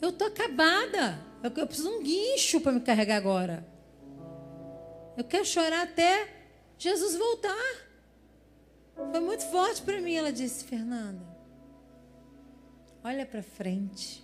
Eu 0.00 0.10
estou 0.10 0.26
acabada. 0.26 1.18
Eu, 1.42 1.50
eu 1.50 1.66
preciso 1.66 1.88
de 1.88 1.94
um 1.96 2.02
guincho 2.02 2.60
para 2.60 2.72
me 2.72 2.80
carregar 2.80 3.16
agora. 3.16 3.66
Eu 5.16 5.24
quero 5.24 5.46
chorar 5.46 5.82
até 5.82 6.28
Jesus 6.76 7.16
voltar. 7.16 7.86
Foi 8.94 9.20
muito 9.20 9.44
forte 9.44 9.80
para 9.80 9.98
mim. 10.00 10.14
Ela 10.14 10.32
disse, 10.32 10.64
Fernanda, 10.64 11.24
olha 13.02 13.24
para 13.24 13.42
frente. 13.42 14.22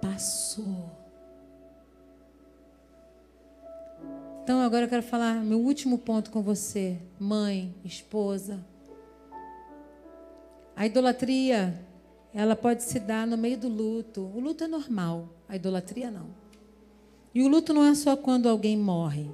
Passou. 0.00 1.01
Então 4.42 4.60
agora 4.60 4.86
eu 4.86 4.88
quero 4.88 5.04
falar 5.04 5.34
meu 5.44 5.60
último 5.60 5.96
ponto 5.98 6.28
com 6.32 6.42
você, 6.42 6.98
mãe, 7.16 7.72
esposa. 7.84 8.58
A 10.74 10.84
idolatria, 10.84 11.80
ela 12.34 12.56
pode 12.56 12.82
se 12.82 12.98
dar 12.98 13.24
no 13.24 13.38
meio 13.38 13.56
do 13.56 13.68
luto. 13.68 14.20
O 14.34 14.40
luto 14.40 14.64
é 14.64 14.66
normal, 14.66 15.28
a 15.48 15.54
idolatria 15.54 16.10
não. 16.10 16.26
E 17.32 17.40
o 17.40 17.48
luto 17.48 17.72
não 17.72 17.84
é 17.84 17.94
só 17.94 18.16
quando 18.16 18.48
alguém 18.48 18.76
morre. 18.76 19.30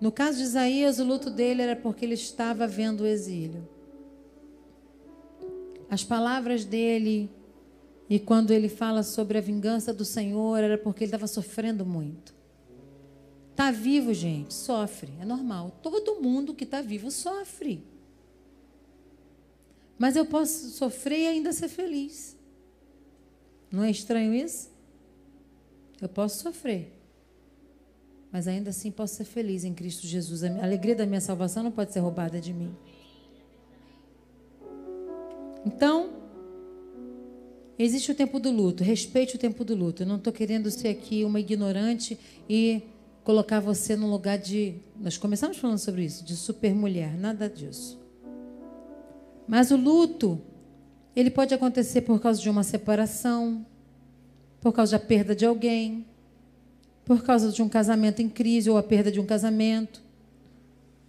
No 0.00 0.10
caso 0.10 0.38
de 0.38 0.44
Isaías, 0.44 0.98
o 0.98 1.04
luto 1.04 1.28
dele 1.28 1.60
era 1.60 1.76
porque 1.76 2.06
ele 2.06 2.14
estava 2.14 2.66
vendo 2.66 3.02
o 3.02 3.06
exílio. 3.06 3.68
As 5.90 6.02
palavras 6.02 6.64
dele, 6.64 7.30
e 8.08 8.18
quando 8.18 8.50
ele 8.50 8.70
fala 8.70 9.02
sobre 9.02 9.36
a 9.36 9.42
vingança 9.42 9.92
do 9.92 10.06
Senhor, 10.06 10.56
era 10.56 10.78
porque 10.78 11.04
ele 11.04 11.08
estava 11.08 11.26
sofrendo 11.26 11.84
muito. 11.84 12.34
Está 13.54 13.70
vivo, 13.70 14.12
gente, 14.12 14.52
sofre, 14.52 15.12
é 15.20 15.24
normal. 15.24 15.78
Todo 15.80 16.20
mundo 16.20 16.52
que 16.54 16.64
está 16.64 16.82
vivo 16.82 17.08
sofre. 17.08 17.84
Mas 19.96 20.16
eu 20.16 20.26
posso 20.26 20.70
sofrer 20.70 21.20
e 21.20 21.26
ainda 21.28 21.52
ser 21.52 21.68
feliz. 21.68 22.36
Não 23.70 23.84
é 23.84 23.92
estranho 23.92 24.34
isso? 24.34 24.68
Eu 26.02 26.08
posso 26.08 26.42
sofrer. 26.42 26.92
Mas 28.32 28.48
ainda 28.48 28.70
assim 28.70 28.90
posso 28.90 29.14
ser 29.14 29.24
feliz 29.24 29.62
em 29.62 29.72
Cristo 29.72 30.04
Jesus. 30.04 30.42
A 30.42 30.64
alegria 30.64 30.96
da 30.96 31.06
minha 31.06 31.20
salvação 31.20 31.62
não 31.62 31.70
pode 31.70 31.92
ser 31.92 32.00
roubada 32.00 32.40
de 32.40 32.52
mim. 32.52 32.74
Então, 35.64 36.10
existe 37.78 38.10
o 38.10 38.16
tempo 38.16 38.40
do 38.40 38.50
luto. 38.50 38.82
Respeite 38.82 39.36
o 39.36 39.38
tempo 39.38 39.64
do 39.64 39.76
luto. 39.76 40.02
Eu 40.02 40.08
não 40.08 40.16
estou 40.16 40.32
querendo 40.32 40.72
ser 40.72 40.88
aqui 40.88 41.24
uma 41.24 41.38
ignorante 41.38 42.18
e 42.50 42.82
colocar 43.24 43.58
você 43.58 43.96
no 43.96 44.08
lugar 44.08 44.38
de. 44.38 44.76
Nós 45.00 45.16
começamos 45.16 45.56
falando 45.56 45.78
sobre 45.78 46.04
isso, 46.04 46.22
de 46.22 46.36
super 46.36 46.74
mulher. 46.74 47.18
Nada 47.18 47.48
disso. 47.48 47.98
Mas 49.48 49.70
o 49.70 49.76
luto, 49.76 50.40
ele 51.16 51.30
pode 51.30 51.52
acontecer 51.54 52.02
por 52.02 52.20
causa 52.20 52.40
de 52.40 52.48
uma 52.48 52.62
separação, 52.62 53.66
por 54.60 54.72
causa 54.72 54.98
da 54.98 55.04
perda 55.04 55.34
de 55.34 55.44
alguém, 55.44 56.06
por 57.04 57.22
causa 57.22 57.50
de 57.50 57.62
um 57.62 57.68
casamento 57.68 58.20
em 58.20 58.28
crise 58.28 58.70
ou 58.70 58.76
a 58.76 58.82
perda 58.82 59.10
de 59.10 59.20
um 59.20 59.26
casamento, 59.26 60.02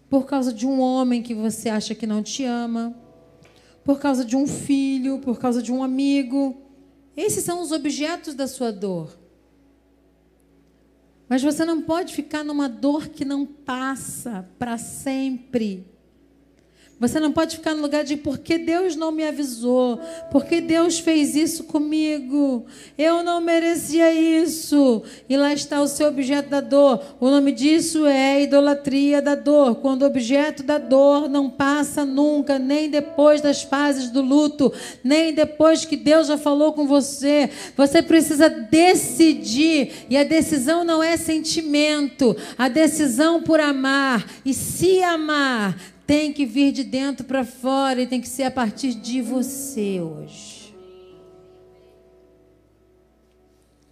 por 0.09 0.25
causa 0.25 0.51
de 0.51 0.65
um 0.65 0.79
homem 0.79 1.21
que 1.21 1.33
você 1.33 1.69
acha 1.69 1.93
que 1.93 2.07
não 2.07 2.23
te 2.23 2.43
ama, 2.43 2.95
por 3.83 3.99
causa 3.99 4.25
de 4.25 4.35
um 4.35 4.47
filho, 4.47 5.19
por 5.19 5.37
causa 5.37 5.61
de 5.61 5.71
um 5.71 5.83
amigo. 5.83 6.57
Esses 7.15 7.43
são 7.43 7.61
os 7.61 7.71
objetos 7.71 8.33
da 8.33 8.47
sua 8.47 8.71
dor. 8.71 9.24
Mas 11.27 11.41
você 11.41 11.65
não 11.65 11.81
pode 11.81 12.13
ficar 12.13 12.43
numa 12.43 12.69
dor 12.69 13.07
que 13.09 13.25
não 13.25 13.45
passa 13.45 14.47
para 14.59 14.77
sempre. 14.77 15.94
Você 16.97 17.19
não 17.19 17.33
pode 17.33 17.57
ficar 17.57 17.75
no 17.75 17.81
lugar 17.81 18.05
de 18.05 18.15
porque 18.15 18.57
Deus 18.57 18.95
não 18.95 19.11
me 19.11 19.27
avisou, 19.27 19.99
porque 20.31 20.61
Deus 20.61 20.97
fez 20.97 21.35
isso 21.35 21.65
comigo, 21.65 22.65
eu 22.97 23.21
não 23.21 23.41
merecia 23.41 24.13
isso. 24.13 25.03
E 25.27 25.35
lá 25.35 25.51
está 25.51 25.81
o 25.81 25.89
seu 25.89 26.07
objeto 26.07 26.49
da 26.49 26.61
dor. 26.61 27.03
O 27.19 27.29
nome 27.29 27.51
disso 27.51 28.05
é 28.05 28.43
idolatria 28.43 29.21
da 29.21 29.35
dor. 29.35 29.75
Quando 29.75 30.03
o 30.03 30.05
objeto 30.05 30.63
da 30.63 30.77
dor 30.77 31.27
não 31.27 31.49
passa 31.49 32.05
nunca, 32.05 32.57
nem 32.57 32.89
depois 32.89 33.41
das 33.41 33.61
fases 33.61 34.09
do 34.09 34.21
luto, 34.21 34.71
nem 35.03 35.33
depois 35.33 35.83
que 35.83 35.97
Deus 35.97 36.27
já 36.27 36.37
falou 36.37 36.71
com 36.71 36.87
você. 36.87 37.49
Você 37.75 38.01
precisa 38.01 38.47
decidir, 38.47 40.05
e 40.09 40.15
a 40.15 40.23
decisão 40.23 40.85
não 40.85 41.03
é 41.03 41.17
sentimento, 41.17 42.37
a 42.57 42.69
decisão 42.69 43.43
por 43.43 43.59
amar 43.59 44.25
e 44.45 44.53
se 44.53 45.03
amar 45.03 45.94
tem 46.05 46.31
que 46.31 46.45
vir 46.45 46.71
de 46.71 46.83
dentro 46.83 47.25
para 47.25 47.43
fora 47.43 48.01
e 48.01 48.07
tem 48.07 48.21
que 48.21 48.27
ser 48.27 48.43
a 48.43 48.51
partir 48.51 48.93
de 48.93 49.21
você 49.21 49.99
hoje. 49.99 50.75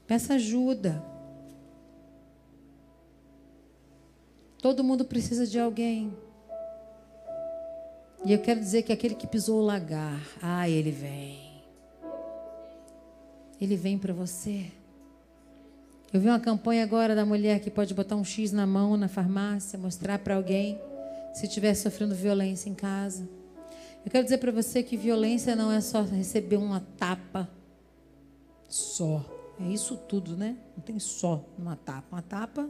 Peça 0.06 0.36
ajuda. 0.36 1.04
Todo 4.62 4.84
mundo 4.84 5.04
precisa 5.04 5.48
de 5.48 5.60
alguém. 5.60 6.16
E 8.24 8.32
eu 8.32 8.40
quero 8.40 8.60
dizer 8.60 8.84
que 8.84 8.94
aquele 8.94 9.16
que 9.16 9.28
pisou 9.28 9.60
o 9.60 9.66
lagar, 9.66 10.22
ah, 10.42 10.70
ele 10.70 10.92
vem. 10.92 11.62
Ele 13.60 13.76
vem 13.76 13.98
para 13.98 14.14
você. 14.14 14.68
Eu 16.14 16.22
vi 16.22 16.28
uma 16.28 16.40
campanha 16.40 16.84
agora 16.84 17.16
da 17.16 17.26
mulher 17.26 17.60
que 17.60 17.72
pode 17.72 17.94
botar 17.94 18.16
um 18.16 18.24
X 18.24 18.52
na 18.52 18.68
mão 18.68 18.96
na 18.96 19.08
farmácia, 19.08 19.80
mostrar 19.80 20.20
para 20.20 20.36
alguém 20.36 20.80
se 21.34 21.48
estiver 21.48 21.74
sofrendo 21.74 22.14
violência 22.14 22.70
em 22.70 22.76
casa. 22.76 23.28
Eu 24.06 24.12
quero 24.12 24.24
dizer 24.24 24.38
para 24.38 24.52
você 24.52 24.84
que 24.84 24.96
violência 24.96 25.56
não 25.56 25.72
é 25.72 25.82
só 25.82 26.04
receber 26.04 26.58
uma 26.58 26.82
tapa 26.98 27.50
só. 28.70 29.26
É 29.60 29.68
isso 29.68 29.98
tudo, 29.98 30.38
né? 30.38 30.58
Não 30.76 30.84
tem 30.84 31.00
só 31.00 31.44
uma 31.58 31.76
tapa. 31.76 32.08
Uma 32.12 32.22
tapa. 32.22 32.70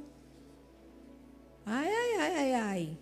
Ai, 1.66 1.90
ai, 1.90 2.16
ai, 2.20 2.36
ai, 2.36 2.54
ai. 2.54 2.98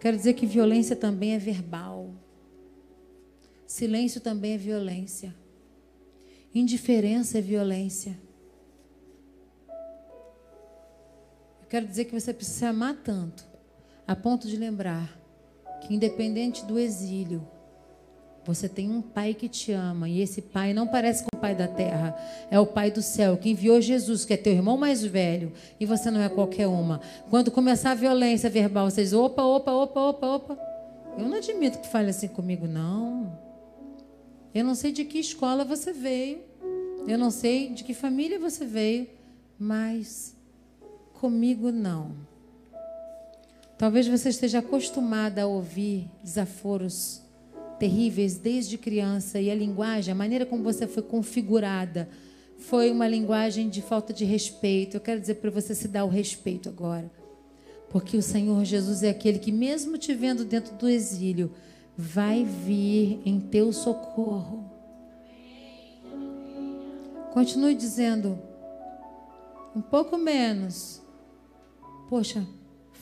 Quero 0.00 0.16
dizer 0.16 0.34
que 0.34 0.46
violência 0.46 0.94
também 0.94 1.34
é 1.34 1.38
verbal. 1.38 2.10
Silêncio 3.66 4.20
também 4.20 4.52
é 4.54 4.58
violência. 4.58 5.34
Indiferença 6.54 7.38
é 7.38 7.40
violência. 7.40 8.18
Eu 11.62 11.68
quero 11.68 11.86
dizer 11.86 12.04
que 12.04 12.18
você 12.18 12.32
precisa 12.32 12.68
amar 12.68 12.96
tanto 13.02 13.55
a 14.06 14.14
ponto 14.14 14.46
de 14.46 14.56
lembrar 14.56 15.18
que, 15.80 15.94
independente 15.94 16.64
do 16.64 16.78
exílio, 16.78 17.46
você 18.44 18.68
tem 18.68 18.88
um 18.88 19.02
pai 19.02 19.34
que 19.34 19.48
te 19.48 19.72
ama, 19.72 20.08
e 20.08 20.20
esse 20.20 20.40
pai 20.40 20.72
não 20.72 20.86
parece 20.86 21.24
com 21.24 21.36
o 21.36 21.40
pai 21.40 21.52
da 21.52 21.66
terra, 21.66 22.16
é 22.48 22.60
o 22.60 22.66
pai 22.66 22.92
do 22.92 23.02
céu, 23.02 23.36
que 23.36 23.50
enviou 23.50 23.80
Jesus, 23.80 24.24
que 24.24 24.34
é 24.34 24.36
teu 24.36 24.52
irmão 24.52 24.76
mais 24.76 25.04
velho, 25.04 25.52
e 25.80 25.84
você 25.84 26.12
não 26.12 26.20
é 26.20 26.28
qualquer 26.28 26.68
uma. 26.68 27.00
Quando 27.28 27.50
começar 27.50 27.90
a 27.90 27.94
violência 27.94 28.48
verbal, 28.48 28.88
vocês, 28.88 29.12
opa, 29.12 29.42
opa, 29.42 29.72
opa, 29.72 30.00
opa, 30.00 30.26
opa. 30.28 30.58
Eu 31.18 31.28
não 31.28 31.38
admito 31.38 31.80
que 31.80 31.88
fale 31.88 32.10
assim 32.10 32.28
comigo, 32.28 32.68
não. 32.68 33.36
Eu 34.54 34.64
não 34.64 34.76
sei 34.76 34.92
de 34.92 35.04
que 35.04 35.18
escola 35.18 35.64
você 35.64 35.92
veio, 35.92 36.38
eu 37.08 37.18
não 37.18 37.32
sei 37.32 37.70
de 37.70 37.82
que 37.82 37.94
família 37.94 38.38
você 38.38 38.64
veio, 38.64 39.08
mas 39.58 40.36
comigo 41.14 41.72
não. 41.72 42.35
Talvez 43.78 44.06
você 44.06 44.30
esteja 44.30 44.60
acostumada 44.60 45.42
a 45.42 45.46
ouvir 45.46 46.10
desaforos 46.22 47.20
terríveis 47.78 48.38
desde 48.38 48.78
criança 48.78 49.38
e 49.38 49.50
a 49.50 49.54
linguagem, 49.54 50.12
a 50.12 50.14
maneira 50.14 50.46
como 50.46 50.62
você 50.62 50.86
foi 50.86 51.02
configurada, 51.02 52.08
foi 52.58 52.90
uma 52.90 53.06
linguagem 53.06 53.68
de 53.68 53.82
falta 53.82 54.14
de 54.14 54.24
respeito. 54.24 54.96
Eu 54.96 55.00
quero 55.00 55.20
dizer 55.20 55.34
para 55.36 55.50
você 55.50 55.74
se 55.74 55.88
dar 55.88 56.04
o 56.04 56.08
respeito 56.08 56.70
agora. 56.70 57.10
Porque 57.90 58.16
o 58.16 58.22
Senhor 58.22 58.64
Jesus 58.64 59.02
é 59.02 59.10
aquele 59.10 59.38
que, 59.38 59.52
mesmo 59.52 59.98
te 59.98 60.14
vendo 60.14 60.44
dentro 60.44 60.74
do 60.76 60.88
exílio, 60.88 61.52
vai 61.96 62.44
vir 62.44 63.20
em 63.24 63.38
teu 63.38 63.72
socorro. 63.72 64.70
Continue 67.32 67.74
dizendo, 67.74 68.38
um 69.74 69.82
pouco 69.82 70.16
menos. 70.16 71.02
Poxa, 72.08 72.46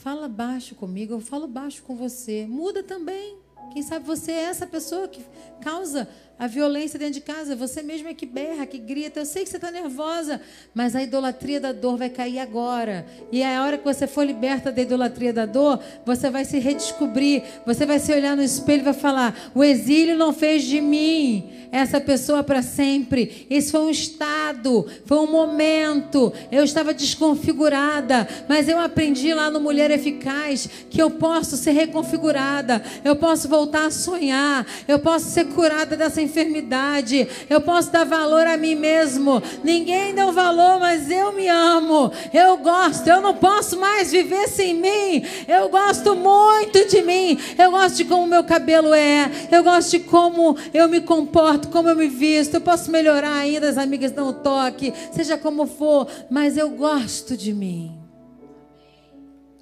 Fala 0.04 0.28
baixo 0.28 0.74
comigo, 0.74 1.14
eu 1.14 1.20
falo 1.20 1.48
baixo 1.48 1.82
com 1.82 1.96
você. 1.96 2.46
Muda 2.46 2.82
também. 2.82 3.38
Quem 3.72 3.82
sabe 3.82 4.04
você 4.04 4.32
é 4.32 4.42
essa 4.42 4.66
pessoa 4.66 5.08
que 5.08 5.24
causa 5.62 6.06
a 6.38 6.46
violência 6.46 6.98
dentro 6.98 7.14
de 7.14 7.20
casa. 7.20 7.54
Você 7.56 7.82
mesmo 7.82 8.08
é 8.08 8.14
que 8.14 8.26
berra, 8.26 8.66
que 8.66 8.78
grita. 8.78 9.20
Eu 9.20 9.26
sei 9.26 9.44
que 9.44 9.50
você 9.50 9.56
está 9.56 9.70
nervosa, 9.70 10.40
mas 10.74 10.96
a 10.96 11.02
idolatria 11.02 11.60
da 11.60 11.72
dor 11.72 11.96
vai 11.96 12.10
cair 12.10 12.38
agora. 12.38 13.06
E 13.30 13.42
é 13.42 13.56
a 13.56 13.62
hora 13.62 13.78
que 13.78 13.84
você 13.84 14.06
for 14.06 14.24
liberta 14.24 14.72
da 14.72 14.82
idolatria 14.82 15.32
da 15.32 15.46
dor, 15.46 15.80
você 16.04 16.30
vai 16.30 16.44
se 16.44 16.58
redescobrir. 16.58 17.42
Você 17.64 17.86
vai 17.86 17.98
se 17.98 18.12
olhar 18.12 18.36
no 18.36 18.42
espelho 18.42 18.80
e 18.80 18.84
vai 18.84 18.94
falar: 18.94 19.52
O 19.54 19.62
exílio 19.62 20.16
não 20.16 20.32
fez 20.32 20.64
de 20.64 20.80
mim 20.80 21.50
essa 21.70 22.00
pessoa 22.00 22.44
para 22.44 22.62
sempre. 22.62 23.46
Isso 23.50 23.72
foi 23.72 23.80
um 23.80 23.90
estado, 23.90 24.86
foi 25.04 25.18
um 25.18 25.30
momento. 25.30 26.32
Eu 26.50 26.62
estava 26.62 26.94
desconfigurada, 26.94 28.28
mas 28.48 28.68
eu 28.68 28.78
aprendi 28.78 29.34
lá 29.34 29.50
no 29.50 29.60
Mulher 29.60 29.90
Eficaz 29.90 30.68
que 30.88 31.02
eu 31.02 31.10
posso 31.10 31.56
ser 31.56 31.72
reconfigurada, 31.72 32.82
eu 33.04 33.16
posso 33.16 33.48
voltar 33.48 33.86
a 33.86 33.90
sonhar, 33.90 34.64
eu 34.86 35.00
posso 35.00 35.30
ser 35.30 35.46
curada 35.46 35.96
dessa 35.96 36.22
enfermidade. 36.24 37.28
Eu 37.48 37.60
posso 37.60 37.92
dar 37.92 38.04
valor 38.04 38.46
a 38.46 38.56
mim 38.56 38.74
mesmo. 38.74 39.42
Ninguém 39.62 40.14
deu 40.14 40.32
valor, 40.32 40.80
mas 40.80 41.10
eu 41.10 41.32
me 41.32 41.48
amo. 41.48 42.10
Eu 42.32 42.56
gosto. 42.56 43.06
Eu 43.06 43.20
não 43.20 43.34
posso 43.34 43.78
mais 43.78 44.10
viver 44.10 44.48
sem 44.48 44.74
mim. 44.74 45.22
Eu 45.46 45.68
gosto 45.68 46.16
muito 46.16 46.88
de 46.88 47.02
mim. 47.02 47.38
Eu 47.56 47.70
gosto 47.70 47.96
de 47.96 48.04
como 48.04 48.26
meu 48.26 48.42
cabelo 48.42 48.92
é. 48.92 49.30
Eu 49.52 49.62
gosto 49.62 49.92
de 49.92 50.00
como 50.00 50.56
eu 50.72 50.88
me 50.88 51.00
comporto, 51.00 51.68
como 51.68 51.88
eu 51.88 51.96
me 51.96 52.08
visto. 52.08 52.54
Eu 52.54 52.60
posso 52.60 52.90
melhorar 52.90 53.34
ainda, 53.34 53.68
as 53.68 53.78
amigas 53.78 54.12
um 54.24 54.32
toque, 54.32 54.92
seja 55.12 55.36
como 55.36 55.66
for, 55.66 56.08
mas 56.30 56.56
eu 56.56 56.70
gosto 56.70 57.36
de 57.36 57.52
mim. 57.52 57.98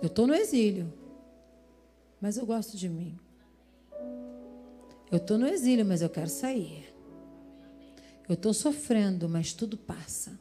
Eu 0.00 0.08
estou 0.08 0.26
no 0.26 0.34
exílio, 0.34 0.92
mas 2.20 2.36
eu 2.36 2.44
gosto 2.44 2.76
de 2.76 2.88
mim. 2.88 3.21
Eu 5.12 5.18
estou 5.18 5.36
no 5.36 5.46
exílio, 5.46 5.84
mas 5.84 6.00
eu 6.00 6.08
quero 6.08 6.30
sair. 6.30 6.90
Eu 8.26 8.32
estou 8.32 8.54
sofrendo, 8.54 9.28
mas 9.28 9.52
tudo 9.52 9.76
passa. 9.76 10.40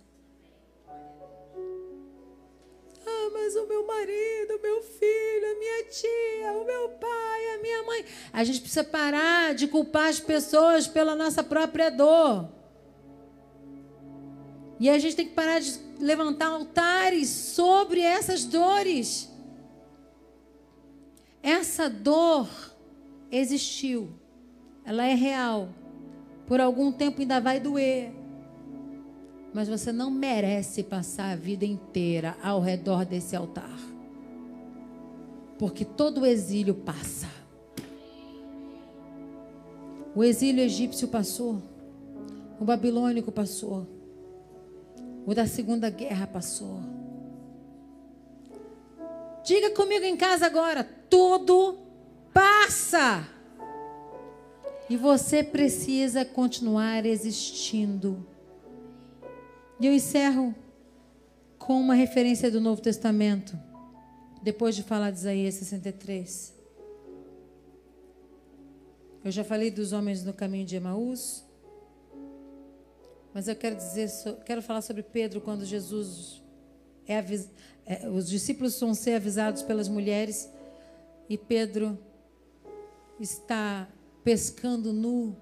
Ah, 3.06 3.30
mas 3.34 3.54
o 3.58 3.68
meu 3.68 3.86
marido, 3.86 4.56
o 4.56 4.62
meu 4.62 4.82
filho, 4.82 5.52
a 5.52 5.60
minha 5.60 5.84
tia, 5.90 6.54
o 6.54 6.66
meu 6.66 6.88
pai, 6.88 7.56
a 7.56 7.62
minha 7.62 7.84
mãe. 7.84 8.06
A 8.32 8.46
gente 8.46 8.62
precisa 8.62 8.86
parar 8.86 9.54
de 9.54 9.68
culpar 9.68 10.08
as 10.08 10.22
pessoas 10.22 10.88
pela 10.88 11.18
nossa 11.18 11.44
própria 11.44 11.90
dor. 11.92 12.50
E 14.80 14.90
a 14.90 14.98
gente 14.98 15.18
tem 15.18 15.28
que 15.28 15.34
parar 15.34 15.60
de 15.60 15.78
levantar 16.00 16.48
altares 16.48 17.28
sobre 17.28 18.00
essas 18.00 18.46
dores. 18.46 19.30
Essa 21.44 21.90
dor 21.90 22.48
existiu. 23.30 24.21
Ela 24.86 25.06
é 25.06 25.13
real. 25.13 25.70
Por 26.48 26.60
algum 26.60 26.91
tempo 26.91 27.22
ainda 27.22 27.39
vai 27.39 27.60
doer. 27.60 28.12
Mas 29.54 29.67
você 29.67 29.91
não 29.91 30.10
merece 30.10 30.84
passar 30.84 31.32
a 31.32 31.36
vida 31.36 31.65
inteira 31.65 32.36
ao 32.41 32.60
redor 32.62 33.06
desse 33.06 33.36
altar. 33.36 33.78
Porque 35.58 35.86
todo 35.86 36.26
exílio 36.26 36.74
passa. 36.74 37.28
O 40.15 40.24
exílio 40.24 40.63
egípcio 40.63 41.08
passou. 41.08 41.62
O 42.60 42.65
babilônico 42.65 43.32
passou. 43.32 43.88
O 45.26 45.34
da 45.34 45.46
segunda 45.46 45.89
guerra 45.89 46.28
passou. 46.28 46.80
Diga 49.44 49.72
comigo 49.72 50.06
em 50.06 50.17
casa 50.17 50.46
agora: 50.46 50.84
tudo 51.10 51.78
passa. 52.34 53.28
E 54.92 54.98
você 54.98 55.42
precisa 55.42 56.26
continuar 56.26 57.06
existindo. 57.06 58.28
E 59.80 59.88
eu 59.88 59.94
encerro 59.94 60.54
com 61.58 61.80
uma 61.80 61.94
referência 61.94 62.52
do 62.52 62.60
Novo 62.60 62.82
Testamento, 62.82 63.58
depois 64.44 64.76
de 64.76 64.84
falar 64.84 65.12
de 65.12 65.20
Isaías 65.20 65.54
63. 65.54 66.54
Eu 69.24 69.32
já 69.32 69.46
falei 69.46 69.72
dos 69.72 69.94
homens 69.94 70.26
no 70.26 70.34
caminho 70.34 70.66
de 70.66 70.76
Emaús, 70.76 71.42
mas 73.34 73.48
eu 73.48 73.56
quero 73.56 73.78
dizer, 73.78 74.10
quero 74.46 74.62
falar 74.62 74.82
sobre 74.82 75.04
Pedro 75.04 75.40
quando 75.40 75.64
Jesus 75.64 76.44
é, 77.08 77.18
avis, 77.18 77.50
é 77.86 78.10
os 78.10 78.28
discípulos 78.28 78.78
vão 78.78 78.94
ser 78.94 79.14
avisados 79.14 79.64
pelas 79.64 79.88
mulheres 79.88 80.52
e 81.30 81.38
Pedro 81.38 81.98
está 83.22 83.88
pescando 84.24 84.94
nu. 84.94 85.36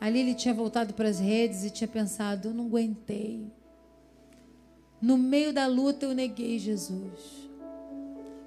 Ali 0.00 0.20
ele 0.20 0.34
tinha 0.34 0.54
voltado 0.54 0.94
para 0.94 1.08
as 1.08 1.18
redes 1.18 1.64
e 1.64 1.70
tinha 1.70 1.88
pensado: 1.88 2.48
eu 2.48 2.54
não 2.54 2.66
aguentei. 2.66 3.50
No 5.00 5.16
meio 5.16 5.52
da 5.52 5.66
luta 5.66 6.06
eu 6.06 6.14
neguei 6.14 6.58
Jesus. 6.58 7.46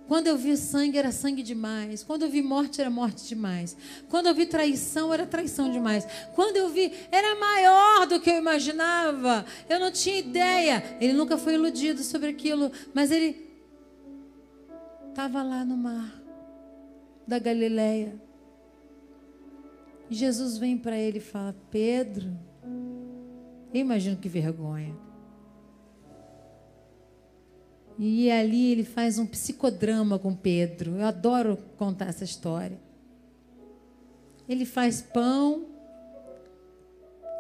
Quando 0.08 0.26
eu 0.26 0.36
vi 0.36 0.58
sangue, 0.58 0.98
era 0.98 1.12
sangue 1.12 1.44
demais. 1.44 2.04
Quando 2.04 2.24
eu 2.24 2.30
vi 2.32 2.42
morte, 2.42 2.82
era 2.82 2.90
morte 2.90 3.28
demais. 3.28 3.78
Quando 4.10 4.26
eu 4.26 4.34
vi 4.34 4.48
traição, 4.48 5.14
era 5.14 5.24
traição 5.24 5.72
demais. 5.72 6.08
Quando 6.34 6.58
eu 6.58 6.68
vi, 6.70 6.92
era 7.12 7.40
maior 7.40 8.08
do 8.08 8.20
que 8.20 8.28
eu 8.28 8.38
imaginava. 8.38 9.46
Eu 9.70 9.80
não 9.80 9.92
tinha 9.92 10.18
ideia. 10.18 10.98
Ele 11.00 11.14
nunca 11.14 11.38
foi 11.38 11.54
iludido 11.54 12.02
sobre 12.02 12.30
aquilo, 12.30 12.72
mas 12.92 13.12
ele 13.12 13.48
estava 15.10 15.44
lá 15.44 15.64
no 15.64 15.78
mar 15.78 16.12
da 17.28 17.38
Galileia. 17.38 18.29
E 20.10 20.16
Jesus 20.16 20.58
vem 20.58 20.78
para 20.78 20.98
ele 20.98 21.20
e 21.20 21.22
fala: 21.22 21.56
Pedro, 21.70 22.36
eu 23.74 23.82
imagino 23.82 24.18
que 24.18 24.28
vergonha. 24.28 24.96
E 27.98 28.32
ali 28.32 28.72
ele 28.72 28.86
faz 28.86 29.20
um 29.20 29.26
psicodrama 29.26 30.18
com 30.18 30.34
Pedro. 30.34 30.96
Eu 30.96 31.06
adoro 31.06 31.58
contar 31.78 32.08
essa 32.08 32.24
história. 32.24 32.80
Ele 34.48 34.66
faz 34.66 35.02
pão 35.02 35.68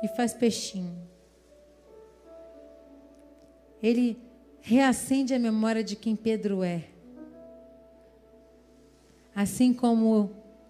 e 0.04 0.08
faz 0.10 0.34
peixinho. 0.34 0.96
Ele 3.82 4.18
reacende 4.62 5.34
a 5.34 5.40
memória 5.40 5.84
de 5.84 5.96
quem 5.96 6.16
Pedro 6.16 6.62
é. 6.62 6.86
Assim 9.34 9.74
como 9.74 10.30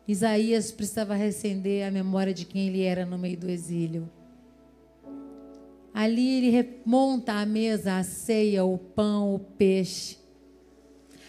Isaías 0.10 0.72
precisava 0.72 1.14
reacender 1.14 1.88
a 1.88 1.92
memória 1.92 2.34
de 2.34 2.44
quem 2.44 2.68
ele 2.68 2.82
era 2.82 3.06
no 3.06 3.16
meio 3.16 3.38
do 3.38 3.48
exílio. 3.48 4.10
Ali 5.94 6.38
ele 6.38 6.50
remonta 6.50 7.34
a 7.34 7.46
mesa, 7.46 7.98
a 7.98 8.04
ceia, 8.04 8.66
o 8.66 8.76
pão, 8.76 9.36
o 9.36 9.40
peixe. 9.40 10.18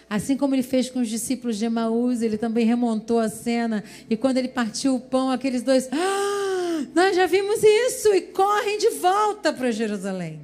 Assim 0.09 0.35
como 0.35 0.55
ele 0.55 0.63
fez 0.63 0.89
com 0.89 1.01
os 1.01 1.11
discípulos 1.11 1.59
de 1.59 1.67
Emaús, 1.67 2.23
ele 2.23 2.39
também 2.39 2.65
remontou 2.65 3.19
a 3.19 3.29
cena. 3.29 3.85
E 4.09 4.17
quando 4.17 4.39
ele 4.39 4.49
partiu 4.49 4.95
o 4.95 5.01
pão, 5.01 5.31
aqueles 5.31 5.63
dois, 5.63 5.87
ah, 5.93 6.87
nós 6.95 7.15
já 7.15 7.27
vimos 7.27 7.63
isso, 7.63 8.09
e 8.15 8.23
correm 8.23 8.79
de 8.79 8.89
volta 8.93 9.53
para 9.53 9.71
Jerusalém. 9.71 10.41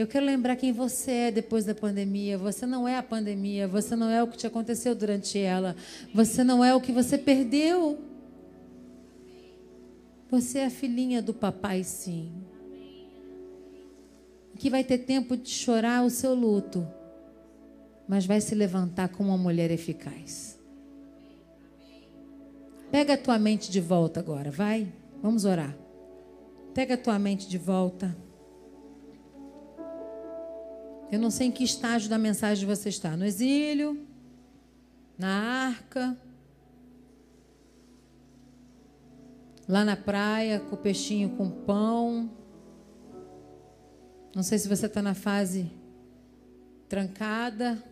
Eu 0.00 0.06
quero 0.06 0.24
lembrar 0.24 0.56
quem 0.56 0.72
você 0.72 1.10
é 1.10 1.30
depois 1.30 1.66
da 1.66 1.74
pandemia. 1.74 2.38
Você 2.38 2.64
não 2.64 2.88
é 2.88 2.96
a 2.96 3.02
pandemia, 3.02 3.68
você 3.68 3.94
não 3.94 4.08
é 4.08 4.22
o 4.22 4.28
que 4.28 4.38
te 4.38 4.46
aconteceu 4.46 4.94
durante 4.94 5.38
ela, 5.38 5.76
você 6.14 6.42
não 6.42 6.64
é 6.64 6.74
o 6.74 6.80
que 6.80 6.90
você 6.90 7.18
perdeu. 7.18 7.98
Você 10.30 10.60
é 10.60 10.64
a 10.64 10.70
filhinha 10.70 11.20
do 11.20 11.34
papai, 11.34 11.84
sim. 11.84 12.32
Que 14.58 14.70
vai 14.70 14.82
ter 14.82 14.98
tempo 14.98 15.36
de 15.36 15.50
chorar 15.50 16.02
o 16.02 16.08
seu 16.08 16.34
luto, 16.34 16.88
mas 18.08 18.24
vai 18.24 18.40
se 18.40 18.54
levantar 18.54 19.10
como 19.10 19.28
uma 19.28 19.36
mulher 19.36 19.70
eficaz. 19.70 20.58
Pega 22.90 23.12
a 23.12 23.18
tua 23.18 23.38
mente 23.38 23.70
de 23.70 23.82
volta 23.82 24.18
agora, 24.18 24.50
vai? 24.50 24.90
Vamos 25.22 25.44
orar. 25.44 25.76
Pega 26.72 26.94
a 26.94 26.98
tua 26.98 27.18
mente 27.18 27.46
de 27.46 27.58
volta. 27.58 28.16
Eu 31.10 31.18
não 31.18 31.30
sei 31.30 31.48
em 31.48 31.50
que 31.50 31.64
estágio 31.64 32.08
da 32.08 32.16
mensagem 32.16 32.64
você 32.66 32.88
está. 32.88 33.16
No 33.16 33.24
exílio, 33.24 34.06
na 35.18 35.66
arca, 35.68 36.16
lá 39.68 39.84
na 39.84 39.96
praia 39.96 40.60
com 40.60 40.76
o 40.76 40.78
peixinho 40.78 41.30
com 41.30 41.50
pão. 41.50 42.30
Não 44.34 44.44
sei 44.44 44.58
se 44.58 44.68
você 44.68 44.86
está 44.86 45.02
na 45.02 45.14
fase 45.14 45.70
trancada, 46.88 47.82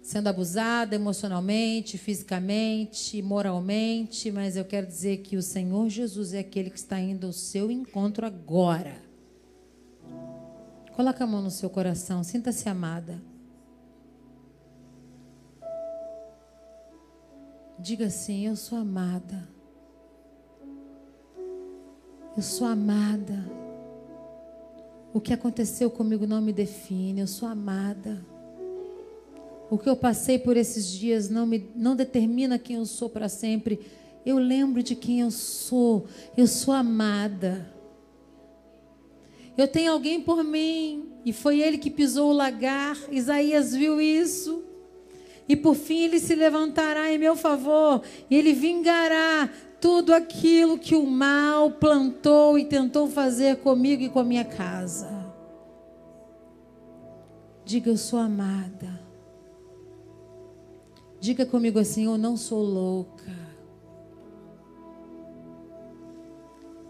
sendo 0.00 0.28
abusada 0.28 0.94
emocionalmente, 0.94 1.98
fisicamente, 1.98 3.20
moralmente, 3.22 4.30
mas 4.30 4.56
eu 4.56 4.64
quero 4.64 4.86
dizer 4.86 5.18
que 5.18 5.36
o 5.36 5.42
Senhor 5.42 5.88
Jesus 5.88 6.32
é 6.32 6.38
aquele 6.38 6.70
que 6.70 6.78
está 6.78 7.00
indo 7.00 7.26
ao 7.26 7.32
seu 7.32 7.70
encontro 7.72 8.24
agora. 8.24 9.11
Coloca 10.94 11.24
a 11.24 11.26
mão 11.26 11.42
no 11.42 11.50
seu 11.50 11.70
coração, 11.70 12.22
sinta-se 12.22 12.68
amada. 12.68 13.20
Diga 17.78 18.06
assim: 18.06 18.46
Eu 18.46 18.56
sou 18.56 18.78
amada. 18.78 19.48
Eu 22.36 22.42
sou 22.42 22.66
amada. 22.66 23.44
O 25.12 25.20
que 25.20 25.32
aconteceu 25.32 25.90
comigo 25.90 26.26
não 26.26 26.40
me 26.40 26.52
define. 26.52 27.20
Eu 27.20 27.26
sou 27.26 27.48
amada. 27.48 28.24
O 29.68 29.78
que 29.78 29.88
eu 29.88 29.96
passei 29.96 30.38
por 30.38 30.56
esses 30.56 30.86
dias 30.86 31.28
não 31.28 31.46
me 31.46 31.70
não 31.74 31.96
determina 31.96 32.58
quem 32.58 32.76
eu 32.76 32.86
sou 32.86 33.08
para 33.08 33.28
sempre. 33.28 33.80
Eu 34.24 34.38
lembro 34.38 34.82
de 34.82 34.94
quem 34.94 35.20
eu 35.20 35.30
sou. 35.30 36.06
Eu 36.36 36.46
sou 36.46 36.72
amada. 36.72 37.66
Eu 39.56 39.68
tenho 39.68 39.92
alguém 39.92 40.20
por 40.20 40.42
mim 40.42 41.08
e 41.24 41.32
foi 41.32 41.60
ele 41.60 41.78
que 41.78 41.90
pisou 41.90 42.30
o 42.30 42.34
lagar. 42.34 42.96
Isaías 43.10 43.74
viu 43.74 44.00
isso. 44.00 44.64
E 45.48 45.56
por 45.56 45.74
fim 45.74 46.04
ele 46.04 46.18
se 46.18 46.34
levantará 46.34 47.12
em 47.12 47.18
meu 47.18 47.36
favor 47.36 48.02
e 48.30 48.36
ele 48.36 48.52
vingará 48.52 49.50
tudo 49.80 50.14
aquilo 50.14 50.78
que 50.78 50.94
o 50.94 51.04
mal 51.04 51.72
plantou 51.72 52.58
e 52.58 52.64
tentou 52.64 53.08
fazer 53.08 53.56
comigo 53.56 54.02
e 54.02 54.08
com 54.08 54.20
a 54.20 54.24
minha 54.24 54.44
casa. 54.44 55.10
Diga, 57.64 57.90
eu 57.90 57.96
sou 57.96 58.18
amada. 58.18 59.00
Diga 61.20 61.44
comigo 61.44 61.78
assim: 61.78 62.04
eu 62.04 62.16
não 62.16 62.36
sou 62.36 62.62
louca. 62.62 63.32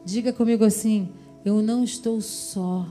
Diga 0.05 0.33
comigo 0.33 0.65
assim: 0.65 1.13
eu 1.45 1.63
não 1.63 1.83
estou 1.83 2.21
só. 2.21 2.87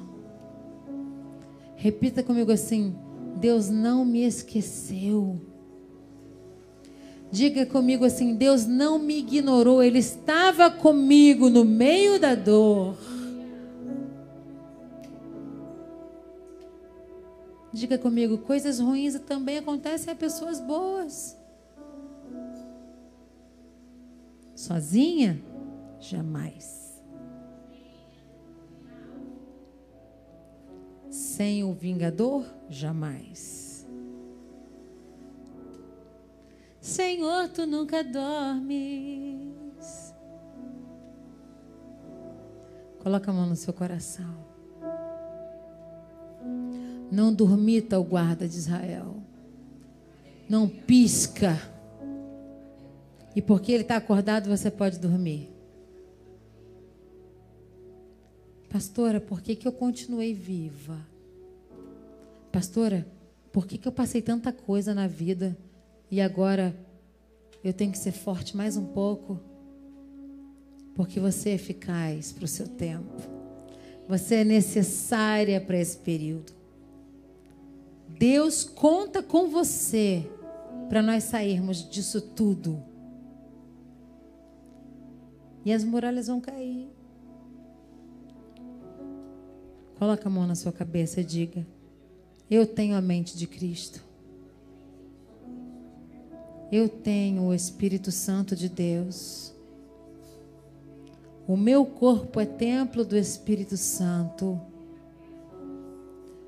Repita 1.76 2.22
comigo 2.22 2.52
assim: 2.52 2.96
Deus 3.38 3.70
não 3.70 4.06
me 4.06 4.24
esqueceu. 4.24 5.40
Diga 7.32 7.66
comigo 7.66 8.04
assim: 8.04 8.36
Deus 8.36 8.66
não 8.66 9.00
me 9.00 9.20
ignorou, 9.20 9.82
Ele 9.82 10.00
estava 10.00 10.70
comigo 10.70 11.50
no 11.50 11.64
meio 11.64 12.20
da 12.20 12.36
dor. 12.36 12.98
Diga 17.74 17.98
comigo: 17.98 18.38
coisas 18.40 18.80
ruins 18.80 19.18
também 19.22 19.58
acontecem 19.58 20.12
a 20.12 20.16
pessoas 20.16 20.60
boas. 20.60 21.38
Sozinha? 24.54 25.42
Jamais. 26.00 26.91
Sem 31.42 31.64
o 31.64 31.74
vingador? 31.74 32.46
Jamais. 32.70 33.84
Senhor, 36.80 37.50
tu 37.50 37.66
nunca 37.66 38.04
dormes. 38.04 39.50
Coloca 43.00 43.32
a 43.32 43.34
mão 43.34 43.48
no 43.48 43.56
seu 43.56 43.74
coração. 43.74 44.46
Não 47.12 47.34
dormita 47.34 48.00
o 48.00 48.04
guarda 48.04 48.48
de 48.48 48.58
Israel. 48.58 49.16
Não 50.48 50.70
pisca. 50.70 51.60
E 53.36 53.42
porque 53.42 53.72
ele 53.72 53.82
está 53.82 53.96
acordado, 53.96 54.48
você 54.48 54.70
pode 54.70 55.00
dormir. 55.00 55.50
Pastora, 58.70 59.20
por 59.20 59.42
que, 59.42 59.56
que 59.56 59.68
eu 59.68 59.72
continuei 59.72 60.36
viva? 60.36 61.10
Pastora, 62.52 63.08
por 63.52 63.66
que, 63.66 63.78
que 63.78 63.88
eu 63.88 63.92
passei 63.92 64.22
tanta 64.22 64.52
coisa 64.52 64.94
na 64.94 65.08
vida 65.08 65.58
e 66.10 66.20
agora 66.20 66.76
eu 67.64 67.74
tenho 67.74 67.92
que 67.92 67.98
ser 67.98 68.12
forte 68.12 68.58
mais 68.58 68.76
um 68.76 68.86
pouco? 68.86 69.40
Porque 70.94 71.20
você 71.20 71.52
é 71.52 71.54
eficaz 71.54 72.34
para 72.34 72.46
o 72.46 72.48
seu 72.48 72.68
tempo. 72.68 73.22
Você 74.08 74.36
é 74.36 74.44
necessária 74.44 75.62
para 75.62 75.78
esse 75.78 75.98
período. 75.98 76.52
Deus 78.10 78.64
conta 78.64 79.24
com 79.24 79.50
você 79.50 80.30
para 80.90 81.02
nós 81.02 81.24
sairmos 81.24 81.90
disso 81.90 82.20
tudo. 82.20 82.84
E 85.64 85.72
as 85.72 85.84
muralhas 85.84 86.28
vão 86.28 86.42
cair. 86.42 86.90
Coloca 89.98 90.28
a 90.28 90.32
mão 90.32 90.46
na 90.46 90.56
sua 90.56 90.72
cabeça 90.72 91.22
e 91.22 91.24
diga: 91.24 91.66
Eu 92.52 92.68
tenho 92.68 92.98
a 92.98 93.02
mente 93.02 93.38
de 93.38 93.48
Cristo. 93.48 94.04
Eu 96.70 96.90
tenho 96.90 97.44
o 97.44 97.54
Espírito 97.54 98.12
Santo 98.12 98.58
de 98.58 98.68
Deus. 98.68 99.54
O 101.48 101.56
meu 101.56 101.86
corpo 101.86 102.42
é 102.42 102.46
templo 102.46 103.06
do 103.06 103.16
Espírito 103.16 103.78
Santo. 103.78 104.60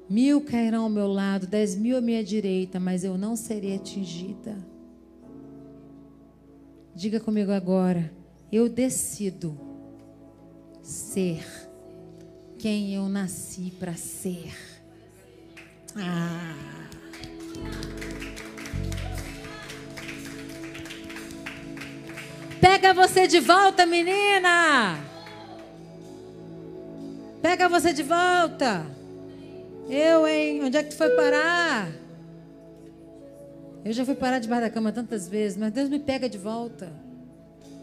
Mil 0.09 0.41
cairão 0.41 0.83
ao 0.83 0.89
meu 0.89 1.07
lado, 1.07 1.47
dez 1.47 1.73
mil 1.73 1.97
à 1.97 2.01
minha 2.01 2.21
direita, 2.21 2.81
mas 2.81 3.05
eu 3.05 3.17
não 3.17 3.37
serei 3.37 3.73
atingida. 3.73 4.57
Diga 6.93 7.21
comigo 7.21 7.51
agora: 7.53 8.11
eu 8.51 8.67
decido 8.67 9.57
ser 10.81 11.45
quem 12.59 12.93
eu 12.93 13.07
nasci 13.07 13.71
para 13.79 13.95
ser. 13.95 14.72
Pega 22.59 22.93
você 22.93 23.27
de 23.27 23.39
volta, 23.39 23.85
menina. 23.85 24.97
Pega 27.41 27.67
você 27.69 27.93
de 27.93 28.03
volta. 28.03 28.85
Eu, 29.89 30.25
hein? 30.25 30.63
Onde 30.63 30.77
é 30.77 30.83
que 30.83 30.91
tu 30.91 30.97
foi 30.97 31.09
parar? 31.11 31.89
Eu 33.83 33.91
já 33.91 34.05
fui 34.05 34.15
parar 34.15 34.39
debaixo 34.39 34.63
da 34.63 34.69
cama 34.69 34.93
tantas 34.93 35.27
vezes, 35.27 35.57
mas 35.57 35.73
Deus 35.73 35.89
me 35.89 35.99
pega 35.99 36.29
de 36.29 36.37
volta. 36.37 36.89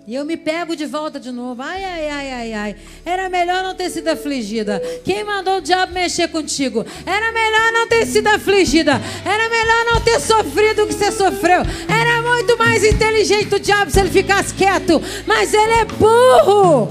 E 0.07 0.15
eu 0.15 0.25
me 0.25 0.37
pego 0.37 0.75
de 0.75 0.87
volta 0.87 1.21
de 1.21 1.31
novo. 1.31 1.61
Ai, 1.63 1.85
ai, 1.85 2.09
ai, 2.09 2.31
ai, 2.33 2.53
ai. 2.55 2.77
Era 3.05 3.29
melhor 3.29 3.63
não 3.63 3.75
ter 3.75 3.91
sido 3.91 4.09
afligida. 4.09 4.81
Quem 5.05 5.23
mandou 5.25 5.59
o 5.59 5.61
diabo 5.61 5.93
mexer 5.93 6.29
contigo? 6.29 6.85
Era 7.05 7.31
melhor 7.33 7.60
ter 8.01 8.07
sido 8.07 8.29
afligida. 8.29 9.01
Era 9.25 9.49
melhor 9.49 9.85
não 9.93 10.01
ter 10.01 10.19
sofrido 10.21 10.85
o 10.85 10.87
que 10.87 10.95
você 10.95 11.13
sofreu. 11.13 11.63
Era 11.89 12.23
muito 12.23 12.57
mais 12.57 12.83
inteligente 12.83 13.55
o 13.55 13.61
diabo 13.61 13.91
se 13.91 14.01
ele 14.01 14.11
ficasse 14.11 14.55
quieto. 14.55 15.03
Mas 15.27 15.53
ele 15.53 15.73
é 15.73 15.85
burro. 15.85 16.89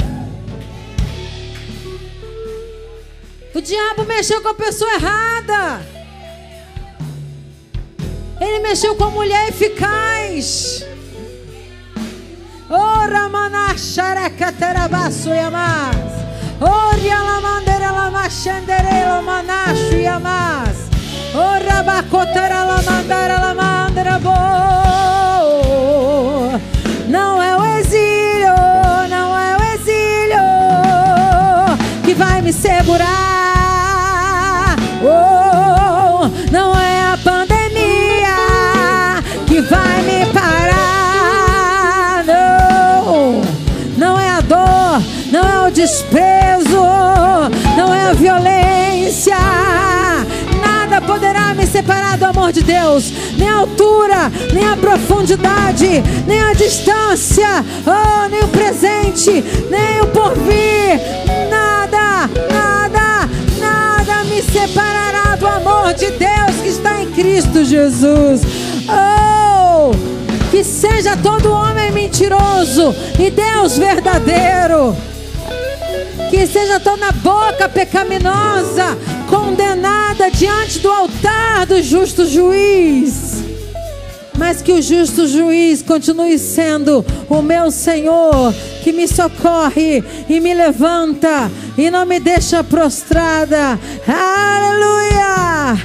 O 3.53 3.61
diabo 3.61 4.05
mexeu 4.05 4.41
com 4.41 4.49
a 4.49 4.53
pessoa 4.53 4.93
errada. 4.93 5.81
Ele 8.39 8.59
mexeu 8.59 8.95
com 8.95 9.05
a 9.05 9.09
mulher 9.09 9.49
eficaz. 9.49 10.85
Ora 12.69 13.27
manashareka 13.27 14.51
terabasu 14.51 15.29
yamas. 15.29 15.97
Ora 16.61 17.23
la 17.23 17.41
mandera 17.41 17.91
la 17.91 18.11
machandere 18.11 19.05
la 19.05 19.21
manashu 19.21 19.95
yamas. 19.95 20.68
Não 27.09 27.41
é 27.41 27.57
o 27.57 27.65
exílio, 27.79 28.53
não 29.09 29.35
é 29.35 29.57
o 29.57 29.63
exílio 29.73 30.37
que 32.05 32.13
vai 32.13 32.39
me 32.41 32.53
segurar. 32.53 33.07
Oh, 35.01 36.27
não 36.51 36.79
é 36.79 37.13
a 37.13 37.17
pandemia 37.23 38.35
que 39.47 39.61
vai 39.61 40.01
me 40.03 40.25
parar. 40.31 42.23
Não, 42.25 43.41
não 43.97 44.19
é 44.19 44.29
a 44.29 44.41
dor, 44.41 45.01
não 45.31 45.49
é 45.49 45.67
o 45.67 45.71
desprezo, 45.71 46.18
amor 52.29 52.51
de 52.51 52.61
Deus, 52.61 53.11
nem 53.37 53.49
a 53.49 53.55
altura, 53.55 54.31
nem 54.53 54.67
a 54.67 54.77
profundidade, 54.77 56.03
nem 56.27 56.41
a 56.41 56.53
distância, 56.53 57.65
oh, 57.85 58.29
nem 58.29 58.41
o 58.41 58.47
presente, 58.47 59.43
nem 59.69 60.01
o 60.01 60.07
porvir. 60.07 60.99
Nada, 61.49 62.29
nada, 62.51 63.29
nada 63.59 64.23
me 64.25 64.41
separará 64.43 65.35
do 65.37 65.47
amor 65.47 65.93
de 65.93 66.11
Deus 66.11 66.55
que 66.61 66.69
está 66.69 67.01
em 67.01 67.11
Cristo 67.11 67.65
Jesus. 67.65 68.41
Oh, 68.87 69.91
que 70.51 70.63
seja 70.63 71.17
todo 71.17 71.51
homem 71.51 71.91
mentiroso 71.91 72.95
e 73.17 73.31
Deus 73.31 73.77
verdadeiro. 73.77 74.95
Que 76.29 76.45
seja 76.45 76.79
toda 76.79 77.11
boca 77.11 77.67
pecaminosa 77.67 78.95
diante 80.39 80.79
do 80.79 80.89
altar 80.89 81.65
do 81.65 81.81
justo 81.83 82.25
juiz. 82.25 83.43
Mas 84.37 84.61
que 84.61 84.71
o 84.71 84.81
justo 84.81 85.27
juiz 85.27 85.81
continue 85.81 86.39
sendo 86.39 87.05
o 87.27 87.41
meu 87.41 87.69
Senhor, 87.71 88.53
que 88.83 88.93
me 88.93 89.05
socorre 89.05 90.01
e 90.29 90.39
me 90.39 90.53
levanta 90.53 91.51
e 91.77 91.91
não 91.91 92.05
me 92.05 92.21
deixa 92.21 92.63
prostrada. 92.63 93.77
Aleluia! 94.07 95.77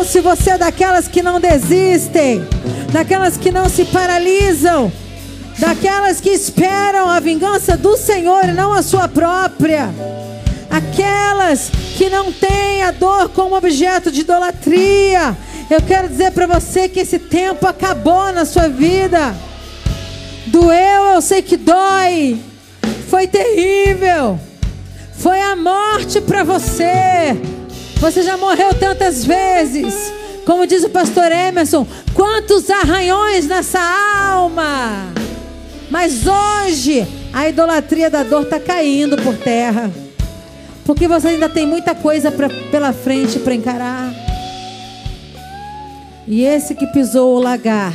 Oh, 0.00 0.04
se 0.04 0.20
você 0.22 0.52
é 0.52 0.58
daquelas 0.58 1.06
que 1.06 1.22
não 1.22 1.38
desistem, 1.38 2.42
daquelas 2.90 3.36
que 3.36 3.50
não 3.50 3.68
se 3.68 3.84
paralisam, 3.84 4.90
daquelas 5.58 6.20
que 6.20 6.30
esperam 6.30 7.08
a 7.08 7.20
vingança 7.20 7.76
do 7.76 7.96
Senhor 7.96 8.44
e 8.48 8.52
não 8.52 8.72
a 8.72 8.82
sua 8.82 9.08
própria, 9.08 9.90
aquelas 10.70 11.70
que 11.96 12.08
não 12.08 12.32
têm 12.32 12.82
a 12.82 12.92
dor 12.92 13.28
como 13.30 13.56
objeto 13.56 14.10
de 14.10 14.20
idolatria. 14.20 15.36
Eu 15.68 15.82
quero 15.82 16.08
dizer 16.08 16.30
para 16.32 16.46
você 16.46 16.88
que 16.88 17.00
esse 17.00 17.18
tempo 17.18 17.66
acabou 17.66 18.32
na 18.32 18.44
sua 18.44 18.68
vida. 18.68 19.34
Doeu, 20.46 21.14
eu 21.14 21.20
sei 21.20 21.42
que 21.42 21.56
dói. 21.56 22.40
Foi 23.10 23.26
terrível. 23.26 24.40
Foi 25.12 25.40
a 25.40 25.56
morte 25.56 26.20
para 26.20 26.44
você. 26.44 27.36
Você 27.96 28.22
já 28.22 28.36
morreu 28.36 28.72
tantas 28.74 29.24
vezes. 29.24 30.12
Como 30.46 30.66
diz 30.66 30.84
o 30.84 30.88
pastor 30.88 31.30
Emerson, 31.30 31.86
quantos 32.14 32.70
arranhões 32.70 33.46
nessa 33.46 33.80
alma. 33.80 35.12
Mas 35.90 36.26
hoje 36.26 37.06
a 37.32 37.48
idolatria 37.48 38.10
da 38.10 38.22
dor 38.22 38.42
está 38.42 38.60
caindo 38.60 39.16
por 39.16 39.36
terra. 39.36 39.90
Porque 40.84 41.06
você 41.06 41.28
ainda 41.28 41.48
tem 41.48 41.66
muita 41.66 41.94
coisa 41.94 42.30
pra, 42.30 42.48
pela 42.70 42.92
frente 42.92 43.38
para 43.38 43.54
encarar. 43.54 44.12
E 46.26 46.42
esse 46.42 46.74
que 46.74 46.86
pisou 46.86 47.36
o 47.36 47.40
lagar 47.40 47.94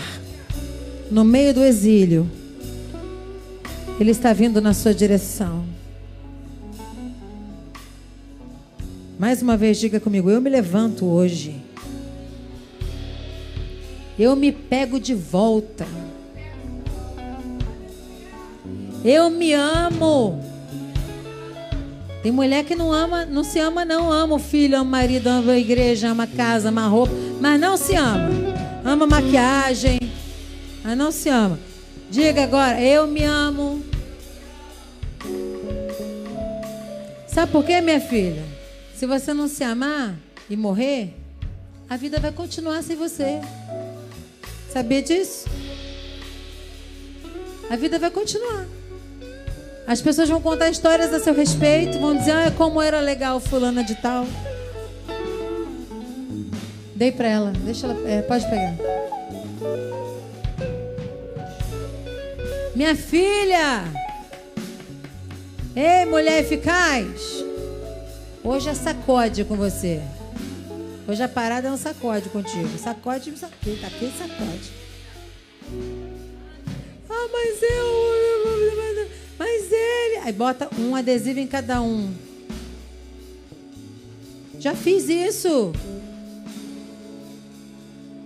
no 1.10 1.24
meio 1.24 1.54
do 1.54 1.64
exílio, 1.64 2.30
ele 4.00 4.12
está 4.12 4.34
vindo 4.34 4.60
na 4.60 4.74
sua 4.74 4.94
direção. 4.94 5.64
Mais 9.20 9.42
uma 9.42 9.56
vez, 9.56 9.80
diga 9.80 10.00
comigo: 10.00 10.30
eu 10.30 10.42
me 10.42 10.50
levanto 10.50 11.06
hoje. 11.06 11.56
Eu 14.18 14.36
me 14.36 14.52
pego 14.52 15.00
de 15.00 15.14
volta. 15.14 15.88
Eu 19.04 19.30
me 19.30 19.54
amo. 19.54 20.42
Tem 22.22 22.32
mulher 22.32 22.64
que 22.64 22.74
não 22.74 22.94
ama, 22.94 23.26
não 23.26 23.44
se 23.44 23.60
ama, 23.60 23.84
não 23.84 24.10
ama 24.10 24.36
o 24.36 24.40
filho, 24.40 24.78
ama 24.78 24.86
o 24.86 24.92
marido, 24.92 25.28
ama 25.28 25.52
a 25.52 25.60
igreja, 25.60 26.10
ama 26.10 26.24
a 26.24 26.28
casa, 26.28 26.70
ama 26.70 26.86
a 26.86 26.88
roupa, 26.88 27.12
mas 27.42 27.60
não 27.60 27.76
se 27.76 27.96
ama. 27.96 28.30
Ama 28.86 29.06
maquiagem, 29.06 30.00
mas 30.82 30.98
não 30.98 31.12
se 31.12 31.28
ama. 31.28 31.60
Diga 32.10 32.44
agora, 32.44 32.80
eu 32.80 33.06
me 33.06 33.24
amo. 33.24 33.84
Sabe 37.28 37.52
por 37.52 37.66
quê, 37.66 37.82
minha 37.82 38.00
filha? 38.00 38.44
Se 38.96 39.06
você 39.06 39.34
não 39.34 39.50
se 39.50 39.64
amar 39.64 40.16
e 40.50 40.56
morrer, 40.56 41.14
a 41.90 41.98
vida 41.98 42.20
vai 42.22 42.32
continuar 42.32 42.82
sem 42.84 42.96
você. 42.96 43.42
Sabia 44.72 45.02
disso? 45.02 45.46
A 47.70 47.76
vida 47.76 48.00
vai 48.00 48.10
continuar. 48.10 48.66
As 49.86 50.02
pessoas 50.02 50.30
vão 50.30 50.42
contar 50.42 50.70
histórias 50.70 51.14
a 51.14 51.20
seu 51.20 51.34
respeito, 51.34 52.00
vão 52.00 52.16
dizer, 52.16 52.32
ah, 52.32 52.52
como 52.58 52.82
era 52.82 53.00
legal 53.00 53.40
fulana 53.40 53.84
de 53.84 53.96
tal. 53.96 54.26
Dei 56.96 57.12
para 57.12 57.28
ela, 57.28 57.52
deixa 57.52 57.88
ela, 57.88 58.10
é, 58.10 58.22
pode 58.22 58.46
pegar. 58.50 58.76
Minha 62.76 62.96
filha! 62.96 63.84
Ei, 65.76 66.06
mulher 66.06 66.40
eficaz! 66.42 67.44
Hoje 68.44 68.70
é 68.70 68.74
sacode 68.74 69.44
com 69.44 69.56
você. 69.56 70.02
Hoje 71.08 71.22
a 71.22 71.28
parada 71.28 71.68
é 71.68 71.72
um 71.72 71.78
sacode 71.78 72.30
contigo. 72.30 72.78
Sacode, 72.78 73.38
sacode, 73.38 73.78
tá 73.82 73.88
aqui 73.88 74.12
sacode. 74.18 74.72
Ah, 77.10 77.28
mas 77.32 77.62
eu. 77.62 77.83
Aí 80.24 80.32
bota 80.32 80.70
um 80.80 80.96
adesivo 80.96 81.38
em 81.38 81.48
cada 81.48 81.82
um. 81.82 82.14
Já 84.58 84.74
fiz 84.74 85.10
isso. 85.10 85.74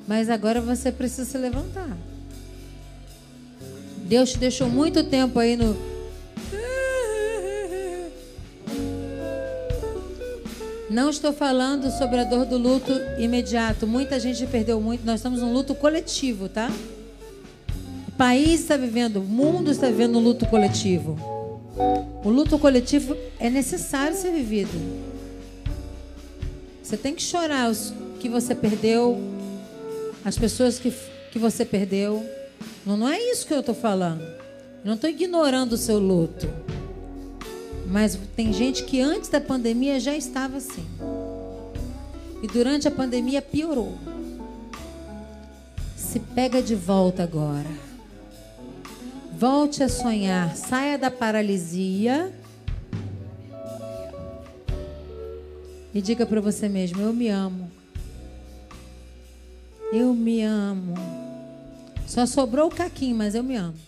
Mas 0.08 0.30
agora 0.30 0.62
você 0.62 0.91
precisa 0.91 1.26
se 1.26 1.36
levantar. 1.39 1.98
Deus 4.04 4.34
te 4.34 4.38
deixou 4.38 4.70
muito 4.70 5.06
tempo 5.06 5.39
aí 5.39 5.58
no. 5.58 5.76
Não 10.88 11.10
estou 11.10 11.34
falando 11.34 11.89
sobre 11.89 12.20
a 12.20 12.24
dor 12.26 12.45
do 12.45 12.60
luto 12.60 12.91
imediato. 13.18 13.88
Muita 13.88 14.20
gente 14.20 14.45
perdeu 14.45 14.80
muito. 14.80 15.04
Nós 15.04 15.16
estamos 15.16 15.41
num 15.41 15.52
luto 15.52 15.74
coletivo, 15.74 16.48
tá? 16.48 16.72
O 18.08 18.12
país 18.12 18.62
está 18.62 18.78
vivendo, 18.78 19.18
o 19.18 19.24
mundo 19.24 19.72
está 19.72 19.88
vivendo 19.88 20.20
um 20.20 20.22
luto 20.22 20.45
coletivo. 20.45 21.37
O 22.23 22.30
luto 22.30 22.57
coletivo 22.57 23.15
é 23.39 23.49
necessário 23.49 24.17
ser 24.17 24.32
vivido. 24.32 24.71
Você 26.82 26.97
tem 26.97 27.13
que 27.13 27.21
chorar 27.21 27.69
os 27.69 27.93
que 28.19 28.28
você 28.30 28.55
perdeu, 28.55 29.17
as 30.25 30.38
pessoas 30.38 30.80
que, 30.80 30.93
que 31.32 31.38
você 31.38 31.63
perdeu. 31.63 32.25
Não, 32.86 32.97
não 32.97 33.09
é 33.09 33.19
isso 33.19 33.45
que 33.45 33.53
eu 33.53 33.59
estou 33.59 33.75
falando. 33.75 34.21
Eu 34.21 34.86
não 34.86 34.93
estou 34.95 35.09
ignorando 35.09 35.73
o 35.73 35.78
seu 35.78 35.99
luto. 35.99 36.49
Mas 37.88 38.17
tem 38.36 38.51
gente 38.51 38.84
que 38.84 38.99
antes 38.99 39.30
da 39.30 39.39
pandemia 39.39 39.99
já 39.99 40.15
estava 40.15 40.57
assim. 40.57 40.86
E 42.41 42.47
durante 42.47 42.88
a 42.88 42.91
pandemia 42.91 43.41
piorou. 43.41 43.97
Se 45.95 46.19
pega 46.19 46.61
de 46.61 46.75
volta 46.75 47.23
agora. 47.23 47.87
Volte 49.38 49.84
a 49.84 49.90
sonhar. 49.90 50.56
Saia 50.56 50.98
da 50.98 51.12
paralisia. 51.12 52.34
E 55.94 56.02
diga 56.02 56.26
para 56.26 56.42
você 56.42 56.68
mesmo: 56.68 57.00
Eu 57.00 57.14
me 57.14 57.30
amo. 57.30 57.70
Eu 59.94 60.12
me 60.16 60.42
amo. 60.42 60.96
Só 62.08 62.26
sobrou 62.26 62.68
o 62.68 62.74
caquinho, 62.74 63.16
mas 63.16 63.36
eu 63.36 63.44
me 63.44 63.56
amo. 63.56 63.87